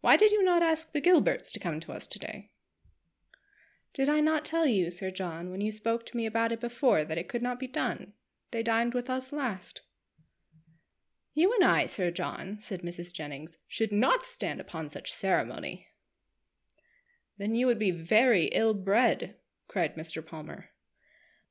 [0.00, 2.50] Why did you not ask the Gilberts to come to us today?
[3.92, 7.04] Did I not tell you, Sir John, when you spoke to me about it before,
[7.04, 8.12] that it could not be done?
[8.50, 9.82] They dined with us last.
[11.34, 13.12] You and I, Sir John, said Mrs.
[13.12, 15.88] Jennings, should not stand upon such ceremony.
[17.38, 19.34] Then you would be very ill bred,
[19.66, 20.24] cried Mr.
[20.24, 20.66] Palmer.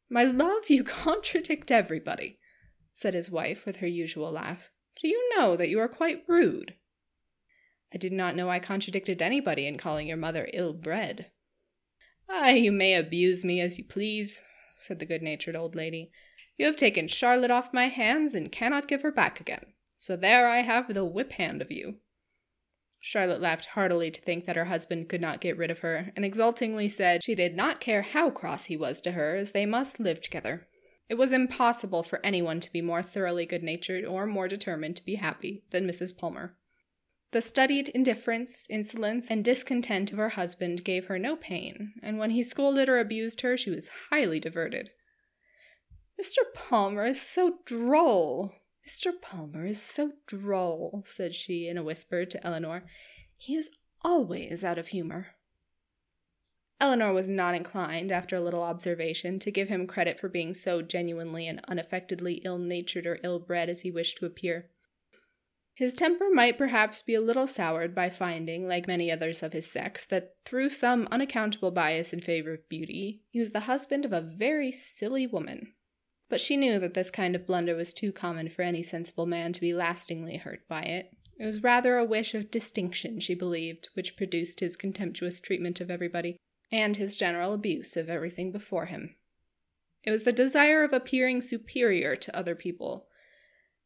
[0.10, 2.40] My love, you contradict everybody,
[2.94, 4.70] said his wife with her usual laugh.
[5.02, 6.76] Do you know that you are quite rude?
[7.94, 11.28] I did not know I contradicted anybody in calling your mother ill bred.
[12.30, 14.42] Ah, you may abuse me as you please,
[14.78, 16.12] said the good natured old lady.
[16.58, 19.66] You have taken Charlotte off my hands and cannot give her back again.
[19.98, 21.96] So there I have the whip hand of you.
[23.00, 26.24] Charlotte laughed heartily to think that her husband could not get rid of her, and
[26.24, 30.00] exultingly said she did not care how cross he was to her, as they must
[30.00, 30.68] live together.
[31.10, 35.06] It was impossible for anyone to be more thoroughly good natured or more determined to
[35.06, 36.18] be happy than Mrs.
[36.18, 36.56] Palmer.
[37.32, 42.30] The studied indifference, insolence, and discontent of her husband gave her no pain, and when
[42.30, 44.92] he scolded or abused her, she was highly diverted.
[46.22, 46.44] Mr.
[46.54, 48.54] Palmer is so droll,
[48.88, 49.14] Mr.
[49.22, 52.84] Palmer is so droll, said she in a whisper to Elinor.
[53.38, 53.70] He is
[54.02, 55.36] always out of humor.
[56.82, 60.82] Elinor was not inclined, after a little observation, to give him credit for being so
[60.82, 64.70] genuinely and unaffectedly ill natured or ill bred as he wished to appear.
[65.76, 69.72] His temper might perhaps be a little soured by finding, like many others of his
[69.72, 74.12] sex, that through some unaccountable bias in favor of beauty, he was the husband of
[74.12, 75.74] a very silly woman.
[76.30, 79.54] But she knew that this kind of blunder was too common for any sensible man
[79.54, 81.12] to be lastingly hurt by it.
[81.40, 85.92] It was rather a wish of distinction, she believed, which produced his contemptuous treatment of
[85.92, 86.38] everybody,
[86.72, 89.16] and his general abuse of everything before him.
[90.04, 93.08] It was the desire of appearing superior to other people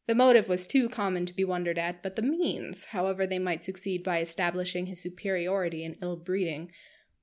[0.08, 3.62] the motive was too common to be wondered at, but the means, however they might
[3.62, 6.72] succeed by establishing his superiority and ill breeding,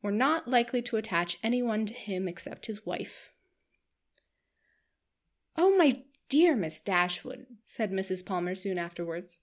[0.03, 3.32] were not likely to attach anyone to him except his wife.
[5.58, 8.26] Oh, my dear Miss Dashwood, said Mrs.
[8.26, 9.39] Palmer soon afterwards,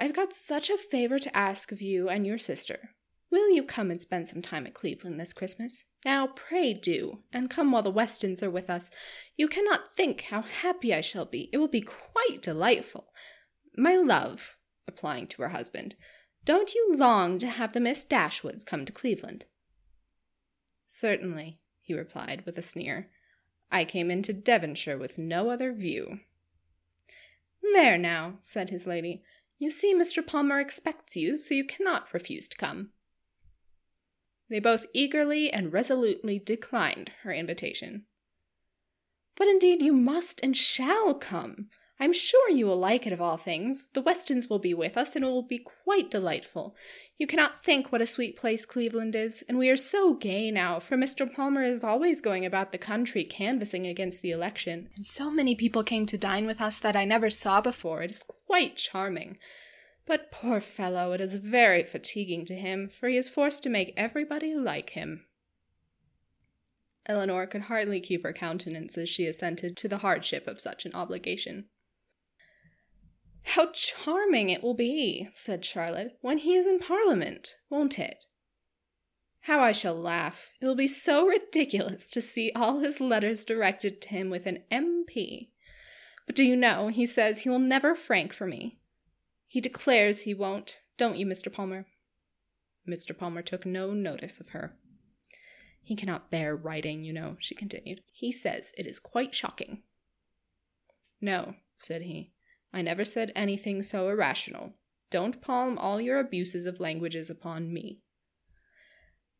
[0.00, 2.90] I've got such a favor to ask of you and your sister.
[3.30, 5.84] Will you come and spend some time at Cleveland this Christmas?
[6.04, 8.90] Now, pray do, and come while the Westons are with us.
[9.36, 11.48] You cannot think how happy I shall be.
[11.52, 13.12] It will be quite delightful.
[13.76, 14.56] My love,
[14.88, 15.94] applying to her husband,
[16.44, 19.46] don't you long to have the Miss Dashwoods come to Cleveland?
[20.86, 23.10] Certainly, he replied with a sneer.
[23.70, 26.20] I came into Devonshire with no other view.
[27.62, 29.22] There now, said his lady,
[29.58, 30.26] you see Mr.
[30.26, 32.90] Palmer expects you, so you cannot refuse to come.
[34.48, 38.06] They both eagerly and resolutely declined her invitation.
[39.36, 41.68] But indeed you must and shall come.
[42.02, 43.90] I'm sure you will like it of all things.
[43.92, 46.74] The Westons will be with us, and it will be quite delightful.
[47.18, 50.80] You cannot think what a sweet place Cleveland is, and we are so gay now,
[50.80, 51.30] for Mr.
[51.30, 55.84] Palmer is always going about the country canvassing against the election, and so many people
[55.84, 58.02] came to dine with us that I never saw before.
[58.02, 59.36] It is quite charming.
[60.06, 63.92] But poor fellow, it is very fatiguing to him, for he is forced to make
[63.94, 65.26] everybody like him.
[67.04, 70.94] Elinor could hardly keep her countenance as she assented to the hardship of such an
[70.94, 71.66] obligation.
[73.42, 78.26] How charming it will be, said Charlotte, when he is in Parliament, won't it?
[79.44, 80.50] How I shall laugh.
[80.60, 84.64] It will be so ridiculous to see all his letters directed to him with an
[84.70, 85.50] M.P.
[86.26, 88.78] But do you know, he says he will never frank for me.
[89.48, 91.52] He declares he won't, don't you, Mr.
[91.52, 91.86] Palmer?
[92.88, 93.16] Mr.
[93.16, 94.76] Palmer took no notice of her.
[95.82, 98.02] He cannot bear writing, you know, she continued.
[98.12, 99.82] He says it is quite shocking.
[101.20, 102.32] No, said he.
[102.72, 104.74] I never said anything so irrational.
[105.10, 108.00] Don't palm all your abuses of languages upon me.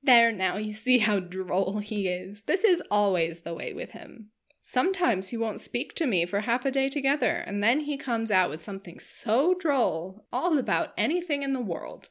[0.03, 2.45] There now, you see how droll he is.
[2.45, 4.31] This is always the way with him.
[4.63, 8.31] Sometimes he won't speak to me for half a day together, and then he comes
[8.31, 12.09] out with something so droll, all about anything in the world.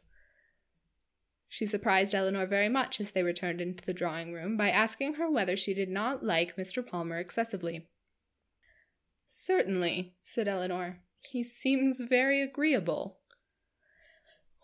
[1.48, 5.30] She surprised Elinor very much as they returned into the drawing room by asking her
[5.30, 6.86] whether she did not like Mr.
[6.86, 7.88] Palmer excessively.
[9.26, 11.02] Certainly, said Elinor.
[11.22, 13.20] He seems very agreeable.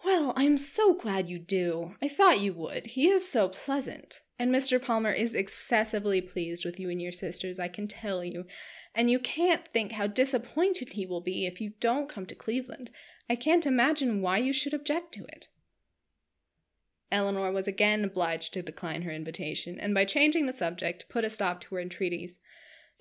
[0.04, 1.96] Well, I'm so glad you do.
[2.02, 2.88] I thought you would.
[2.88, 4.22] He is so pleasant.
[4.38, 4.82] And Mr.
[4.82, 8.46] Palmer is excessively pleased with you and your sisters, I can tell you.
[8.94, 12.92] And you can't think how disappointed he will be if you don't come to Cleveland.
[13.30, 15.48] I can't imagine why you should object to it.
[17.12, 21.30] Elinor was again obliged to decline her invitation, and by changing the subject, put a
[21.30, 22.40] stop to her entreaties.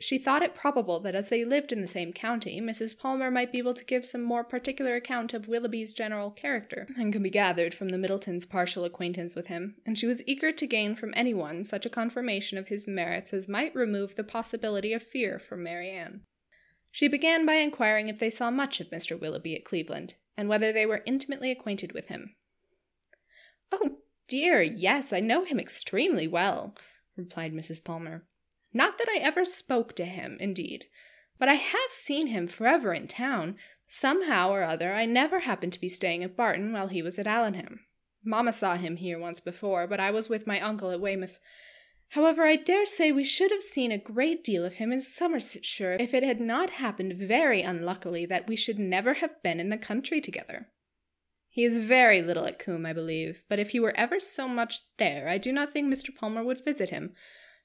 [0.00, 2.98] She thought it probable that as they lived in the same county, Mrs.
[2.98, 7.12] Palmer might be able to give some more particular account of Willoughby's general character than
[7.12, 10.66] could be gathered from the Middletons' partial acquaintance with him, and she was eager to
[10.66, 15.02] gain from anyone such a confirmation of his merits as might remove the possibility of
[15.02, 16.22] fear from Marianne.
[16.90, 19.18] She began by inquiring if they saw much of Mr.
[19.18, 22.34] Willoughby at Cleveland, and whether they were intimately acquainted with him.
[23.70, 26.74] Oh, dear, yes, I know him extremely well,
[27.16, 27.82] replied Mrs.
[27.82, 28.24] Palmer.
[28.76, 30.86] Not that I ever spoke to him, indeed,
[31.38, 33.56] but I have seen him forever in town.
[33.86, 37.26] Somehow or other, I never happened to be staying at Barton while he was at
[37.26, 37.80] Allenham.
[38.24, 41.38] Mamma saw him here once before, but I was with my uncle at Weymouth.
[42.08, 45.96] However, I dare say we should have seen a great deal of him in Somersetshire
[46.00, 49.78] if it had not happened very unluckily that we should never have been in the
[49.78, 50.68] country together.
[51.48, 54.80] He is very little at Combe, I believe, but if he were ever so much
[54.96, 56.14] there, I do not think Mr.
[56.14, 57.14] Palmer would visit him,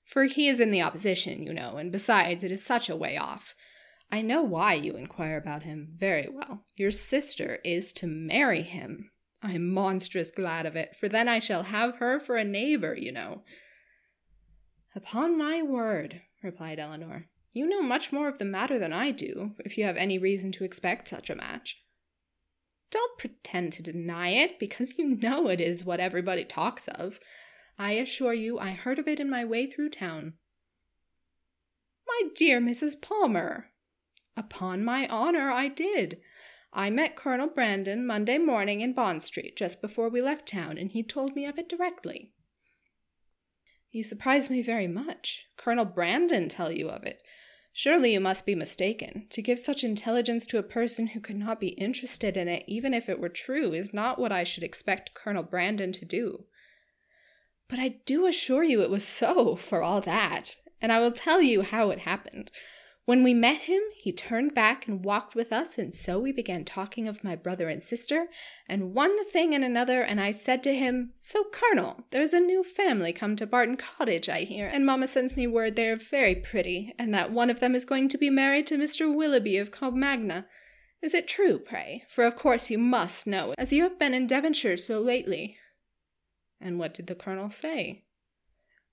[0.09, 3.15] for he is in the opposition, you know, and besides, it is such a way
[3.15, 3.53] off.
[4.11, 6.65] I know why you inquire about him very well.
[6.75, 9.11] Your sister is to marry him.
[9.43, 12.95] I am monstrous glad of it, for then I shall have her for a neighbor,
[12.95, 13.43] you know.
[14.95, 19.51] Upon my word, replied Elinor, You know much more of the matter than I do,
[19.59, 21.77] if you have any reason to expect such a match.
[22.89, 27.19] Don't pretend to deny it, because you know it is what everybody talks of.
[27.81, 30.33] I assure you I heard of it in my way through town.
[32.05, 33.01] My dear Mrs.
[33.01, 33.67] Palmer,
[34.35, 36.17] upon my honor, I did.
[36.73, 40.91] I met Colonel Brandon Monday morning in Bond Street just before we left town, and
[40.91, 42.33] he told me of it directly.
[43.91, 45.47] You surprise me very much.
[45.55, 47.23] Colonel Brandon tell you of it.
[47.71, 49.25] Surely you must be mistaken.
[49.29, 52.93] To give such intelligence to a person who could not be interested in it, even
[52.93, 56.43] if it were true, is not what I should expect Colonel Brandon to do.
[57.69, 61.41] But I do assure you it was so, for all that, and I will tell
[61.41, 62.51] you how it happened.
[63.05, 66.63] When we met him, he turned back and walked with us, and so we began
[66.63, 68.27] talking of my brother and sister,
[68.67, 72.63] and one thing and another, and I said to him, So, Colonel, there's a new
[72.63, 76.35] family come to Barton Cottage, I hear, and Mamma sends me word they are very
[76.35, 79.11] pretty, and that one of them is going to be married to Mr.
[79.13, 80.45] Willoughby of Combe Magna.'
[81.01, 82.03] Is it true, pray?
[82.09, 85.57] For of course you must know, as you have been in Devonshire so lately.
[86.61, 88.03] And what did the Colonel say?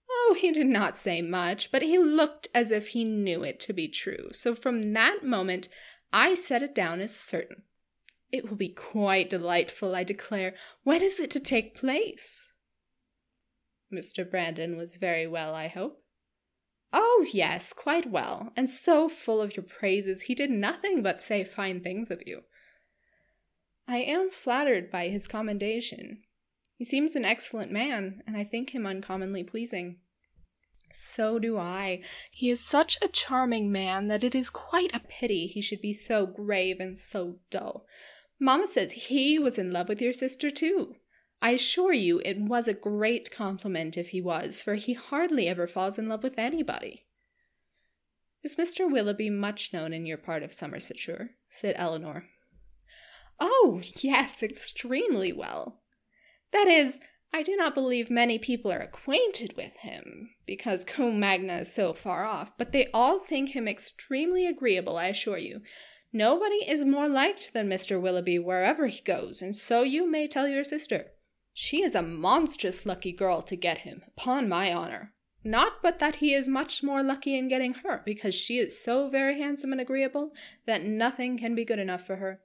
[0.09, 3.73] Oh, he did not say much, but he looked as if he knew it to
[3.73, 4.31] be true.
[4.33, 5.69] So from that moment,
[6.12, 7.62] I set it down as certain.
[8.33, 10.55] It will be quite delightful, I declare.
[10.83, 12.49] When is it to take place?
[13.93, 14.29] Mr.
[14.29, 16.03] Brandon was very well, I hope.
[16.93, 21.45] Oh, yes, quite well, and so full of your praises he did nothing but say
[21.45, 22.43] fine things of you.
[23.87, 26.23] I am flattered by his commendation.
[26.77, 29.99] He seems an excellent man, and I think him uncommonly pleasing.
[30.93, 32.03] So do I.
[32.31, 35.93] He is such a charming man that it is quite a pity he should be
[35.93, 37.87] so grave and so dull.
[38.39, 40.97] Mamma says he was in love with your sister, too.
[41.41, 45.66] I assure you it was a great compliment if he was, for he hardly ever
[45.66, 47.07] falls in love with anybody.
[48.43, 48.91] Is Mr.
[48.91, 51.31] Willoughby much known in your part of Somersetshire?
[51.51, 52.27] said Elinor.
[53.41, 55.83] Oh, yes, extremely well.
[56.57, 57.01] That is,
[57.35, 61.93] I do not believe many people are acquainted with him, because Combe Magna is so
[61.93, 65.61] far off, but they all think him extremely agreeable, I assure you.
[66.15, 68.01] Nobody is more liked than Mr.
[68.01, 71.09] Willoughby wherever he goes, and so you may tell your sister.
[71.53, 75.13] She is a monstrous lucky girl to get him, upon my honor.
[75.45, 79.11] Not but that he is much more lucky in getting her, because she is so
[79.11, 80.33] very handsome and agreeable
[80.67, 82.41] that nothing can be good enough for her.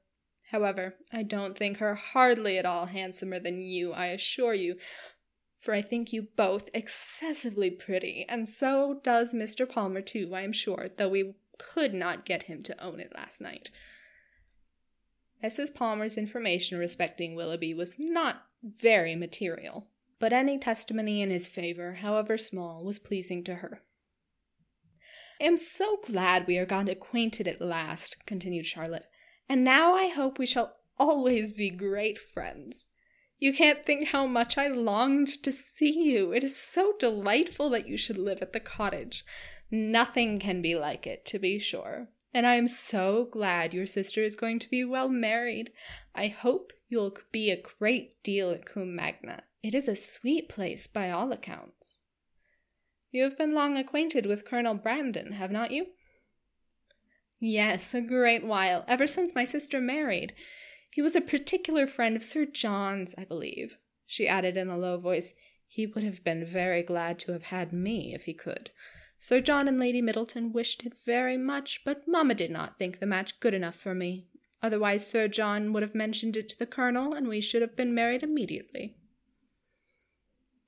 [0.52, 4.76] However, I don't think her hardly at all handsomer than you, I assure you,
[5.58, 9.68] for I think you both excessively pretty, and so does Mr.
[9.68, 13.40] Palmer too, I am sure, though we could not get him to own it last
[13.40, 13.70] night.
[15.42, 15.74] Mrs.
[15.74, 19.88] Palmer's information respecting Willoughby was not very material,
[20.20, 23.84] but any testimony in his favor, however small, was pleasing to her.
[25.40, 29.06] I am so glad we are got acquainted at last, continued Charlotte
[29.52, 32.86] and now I hope we shall always be great friends.
[33.38, 36.32] You can't think how much I longed to see you.
[36.32, 39.26] It is so delightful that you should live at the cottage.
[39.70, 42.08] Nothing can be like it, to be sure.
[42.34, 45.74] And I am so glad your sister is going to be well married.
[46.16, 49.44] I hope you'll be a great deal at Combe Magna.
[49.62, 51.98] It is a sweet place by all accounts.
[53.12, 55.88] You have been long acquainted with Colonel Brandon, have not you?
[57.44, 60.36] Yes, a great while, ever since my sister married.
[60.92, 63.78] He was a particular friend of Sir John's, I believe.
[64.06, 65.34] She added in a low voice,
[65.68, 68.70] He would have been very glad to have had me if he could.
[69.18, 73.08] Sir John and Lady Middleton wished it very much, but mamma did not think the
[73.08, 74.28] match good enough for me.
[74.62, 77.96] Otherwise, Sir John would have mentioned it to the colonel, and we should have been
[77.96, 78.98] married immediately.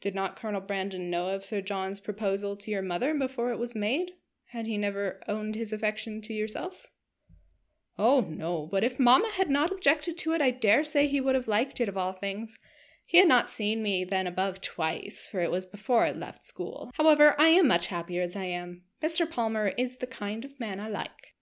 [0.01, 3.75] Did not Colonel Brandon know of Sir John's proposal to your mother before it was
[3.75, 4.13] made?
[4.53, 6.85] Had he never owned his affection to yourself?
[7.97, 11.33] Oh, no, but if mamma had not objected to it, I dare say he would
[11.33, 12.59] have liked it of all things.
[13.03, 16.91] He had not seen me then above twice, for it was before I left school.
[16.93, 18.83] However, I am much happier as I am.
[19.03, 19.27] Mr.
[19.27, 21.33] Palmer is the kind of man I like.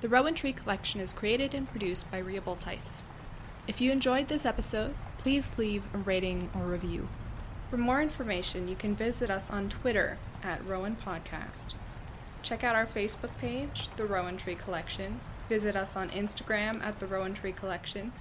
[0.00, 3.02] The Rowan Tree Collection is created and produced by Ria Tice.
[3.68, 4.94] If you enjoyed this episode,
[5.26, 7.08] please leave a rating or review.
[7.68, 11.74] For more information, you can visit us on Twitter at Rowan Podcast.
[12.44, 15.18] Check out our Facebook page, The Rowan Tree Collection.
[15.48, 18.12] Visit us on Instagram at The Rowan Tree Collection.